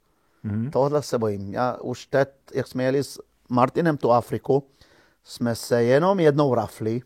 Mm-hmm. 0.46 0.70
Tohle 0.70 1.02
se 1.04 1.18
bojím. 1.18 1.54
Já 1.54 1.78
už 1.82 2.06
teď, 2.06 2.30
jak 2.54 2.68
jsme 2.68 2.84
jeli 2.84 3.04
s 3.04 3.22
Martinem 3.50 3.98
tu 3.98 4.12
Afriku, 4.12 4.64
jsme 5.24 5.56
se 5.56 5.84
jenom 5.84 6.20
jednou 6.20 6.54
rafli, 6.54 7.02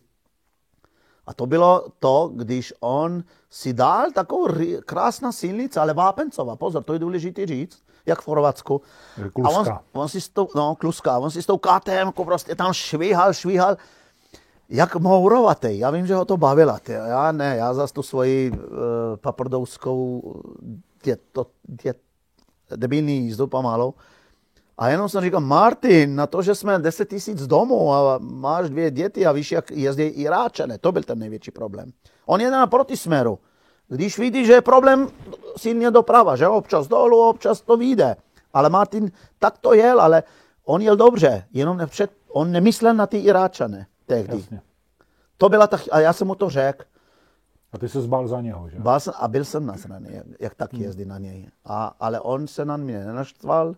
a 1.28 1.34
to 1.34 1.46
bylo 1.46 1.86
to, 2.00 2.32
když 2.34 2.74
on 2.80 3.24
si 3.50 3.74
dal 3.74 4.12
takovou 4.12 4.48
krásná 4.86 5.32
silnice, 5.32 5.80
ale 5.80 5.94
vápencová. 5.94 6.56
Pozor, 6.56 6.84
to 6.84 6.94
je 6.94 7.00
důležité 7.00 7.46
říct, 7.46 7.84
jak 8.06 8.22
v 8.22 8.26
Chorvatsku. 8.26 8.82
Kluska. 9.34 9.56
A 9.56 9.60
on, 9.60 9.80
on 10.02 10.10
si 10.10 10.22
s 10.22 10.30
tou, 10.30 10.48
no, 10.56 10.76
kluska, 10.76 11.18
on 11.18 11.32
si 11.32 11.42
s 11.42 11.46
tou 11.46 11.58
KTM 11.58 12.12
prostě 12.24 12.56
tam 12.56 12.74
švíhal, 12.74 13.34
švíhal, 13.34 13.78
jak 14.70 14.96
mourovatý. 14.96 15.80
Já 15.80 15.92
vím, 15.92 16.08
že 16.08 16.16
ho 16.16 16.26
to 16.26 16.38
bavila. 16.38 16.80
Tě. 16.80 16.92
Já 16.92 17.32
ne, 17.32 17.56
já 17.56 17.74
zase 17.74 17.94
tu 17.94 18.04
svoji 18.04 18.52
uh, 18.52 18.58
paprdouskou 19.16 20.22
dět, 21.04 21.22
to, 21.32 21.48
dět, 21.84 21.98
debilní 22.76 23.18
jízdu 23.18 23.48
pomalu. 23.48 23.94
A 24.82 24.90
jenom 24.90 25.10
jsem 25.10 25.22
říkal, 25.22 25.42
Martin, 25.42 26.16
na 26.16 26.28
to, 26.28 26.42
že 26.42 26.56
jsme 26.56 26.80
10 26.80 27.10
tisíc 27.10 27.48
domů 27.48 27.94
a 27.94 28.18
máš 28.22 28.70
dvě 28.70 28.92
děti 28.92 29.26
a 29.26 29.32
víš, 29.32 29.52
jak 29.52 29.72
jezdí 29.72 30.04
Iráčané, 30.04 30.78
to 30.78 30.92
byl 30.92 31.04
ten 31.04 31.20
největší 31.20 31.52
problém. 31.52 31.92
On 32.26 32.42
jede 32.42 32.52
na 32.52 32.68
protisměru. 32.68 33.40
Když 33.88 34.20
vidí, 34.20 34.46
že 34.46 34.54
je 34.54 34.62
problém 34.62 35.08
silně 35.58 35.92
doprava, 35.92 36.36
že 36.36 36.48
občas 36.48 36.88
dolů, 36.88 37.30
občas 37.30 37.62
to 37.62 37.78
vyjde. 37.78 38.16
Ale 38.54 38.70
Martin 38.70 39.12
tak 39.40 39.58
to 39.58 39.74
jel, 39.74 40.02
ale 40.02 40.24
on 40.66 40.82
jel 40.82 40.96
dobře, 40.96 41.46
jenom 41.54 41.78
nepřed, 41.78 42.12
on 42.28 42.52
nemyslel 42.52 42.94
na 42.94 43.08
ty 43.08 43.18
Iráčané 43.18 43.88
tehdy. 44.06 44.38
Jasně. 44.38 44.62
To 45.38 45.50
byla 45.50 45.68
ta, 45.68 45.78
a 45.92 46.00
já 46.00 46.14
jsem 46.14 46.28
mu 46.28 46.36
to 46.36 46.50
řekl. 46.50 46.84
A 47.72 47.78
ty 47.78 47.90
se 47.90 48.02
zbál 48.02 48.28
za 48.28 48.42
něho, 48.42 48.70
že? 48.70 48.80
Bál 48.80 49.00
jsem, 49.00 49.14
a 49.18 49.28
byl 49.28 49.46
jsem 49.46 49.66
nasraný, 49.66 50.08
jak, 50.12 50.26
jak 50.40 50.56
tak 50.56 50.74
hmm. 50.74 50.82
jezdí 50.82 51.06
na 51.06 51.18
něj. 51.18 51.48
A, 51.66 51.96
ale 52.00 52.20
on 52.20 52.48
se 52.48 52.66
na 52.66 52.78
mě 52.78 53.06
nenaštval, 53.06 53.76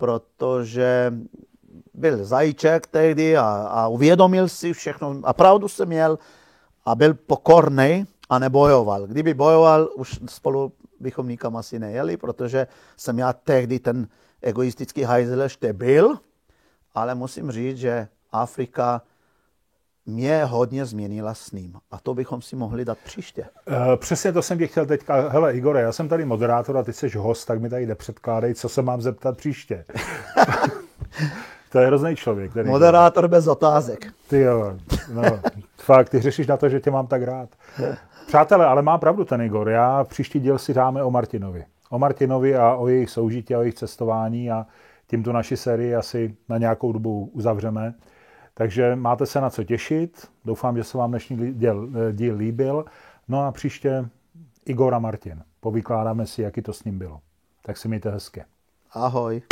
protože 0.00 1.12
byl 1.94 2.24
zajíček 2.24 2.86
tehdy 2.86 3.36
a, 3.36 3.44
a 3.70 3.88
uvědomil 3.88 4.48
si 4.48 4.72
všechno 4.72 5.20
a 5.24 5.32
pravdu 5.32 5.68
jsem 5.68 5.88
měl 5.88 6.18
a 6.84 6.94
byl 6.94 7.14
pokorný 7.14 8.06
a 8.28 8.38
nebojoval. 8.38 9.06
Kdyby 9.06 9.34
bojoval, 9.34 9.90
už 9.94 10.20
spolu 10.28 10.72
bychom 11.00 11.28
nikam 11.28 11.56
asi 11.56 11.78
nejeli, 11.78 12.16
protože 12.16 12.66
jsem 12.96 13.18
já 13.18 13.32
tehdy 13.32 13.78
ten 13.78 14.08
egoistický 14.42 15.02
hajzel 15.02 15.42
ještě 15.42 15.72
byl, 15.72 16.18
ale 16.94 17.14
musím 17.14 17.50
říct, 17.50 17.76
že 17.76 18.08
Afrika 18.32 19.02
mě 20.10 20.44
hodně 20.44 20.86
změnila 20.86 21.34
s 21.34 21.52
ním. 21.52 21.72
A 21.90 22.00
to 22.00 22.14
bychom 22.14 22.42
si 22.42 22.56
mohli 22.56 22.84
dát 22.84 22.98
příště. 23.04 23.44
Uh, 23.68 23.96
přesně 23.96 24.32
to 24.32 24.42
jsem 24.42 24.58
tě 24.58 24.66
chtěl 24.66 24.86
teďka. 24.86 25.28
Hele, 25.28 25.52
Igore, 25.52 25.80
já 25.80 25.92
jsem 25.92 26.08
tady 26.08 26.24
moderátor 26.24 26.78
a 26.78 26.82
ty 26.82 26.92
jsi 26.92 27.18
host, 27.18 27.48
tak 27.48 27.60
mi 27.60 27.70
tady 27.70 27.86
nepředkládej, 27.86 28.54
co 28.54 28.68
se 28.68 28.82
mám 28.82 29.00
zeptat 29.00 29.36
příště. 29.36 29.84
to 31.72 31.78
je 31.78 31.86
hrozný 31.86 32.16
člověk. 32.16 32.50
Který 32.50 32.68
moderátor 32.70 33.28
bez 33.28 33.46
otázek. 33.46 34.06
Ty 34.28 34.40
jo, 34.40 34.76
no, 35.14 35.22
fakt, 35.76 36.08
ty 36.08 36.20
řešíš 36.20 36.46
na 36.46 36.56
to, 36.56 36.68
že 36.68 36.80
tě 36.80 36.90
mám 36.90 37.06
tak 37.06 37.22
rád. 37.22 37.48
Přátelé, 38.26 38.66
ale 38.66 38.82
má 38.82 38.98
pravdu 38.98 39.24
ten 39.24 39.42
Igor. 39.42 39.68
Já 39.68 40.04
příští 40.04 40.40
díl 40.40 40.58
si 40.58 40.74
dáme 40.74 41.02
o 41.02 41.10
Martinovi. 41.10 41.64
O 41.90 41.98
Martinovi 41.98 42.56
a 42.56 42.74
o 42.74 42.88
jejich 42.88 43.10
soužití 43.10 43.54
a 43.54 43.58
o 43.58 43.60
jejich 43.60 43.74
cestování 43.74 44.50
a 44.50 44.66
tím 45.06 45.22
tu 45.22 45.32
naši 45.32 45.56
sérii 45.56 45.94
asi 45.94 46.36
na 46.48 46.58
nějakou 46.58 46.92
dobu 46.92 47.30
uzavřeme. 47.32 47.94
Takže 48.54 48.96
máte 48.96 49.26
se 49.26 49.40
na 49.40 49.50
co 49.50 49.64
těšit. 49.64 50.28
Doufám, 50.44 50.76
že 50.76 50.84
se 50.84 50.98
vám 50.98 51.10
dnešní 51.10 51.54
díl, 51.54 51.88
eh, 52.08 52.12
díl 52.12 52.36
líbil. 52.36 52.84
No 53.28 53.42
a 53.46 53.52
příště 53.52 54.08
Igor 54.66 54.94
a 54.94 54.98
Martin. 54.98 55.42
Povykládáme 55.60 56.26
si, 56.26 56.42
jaký 56.42 56.62
to 56.62 56.72
s 56.72 56.84
ním 56.84 56.98
bylo. 56.98 57.20
Tak 57.62 57.76
si 57.76 57.88
mějte 57.88 58.10
hezky. 58.10 58.44
Ahoj. 58.92 59.42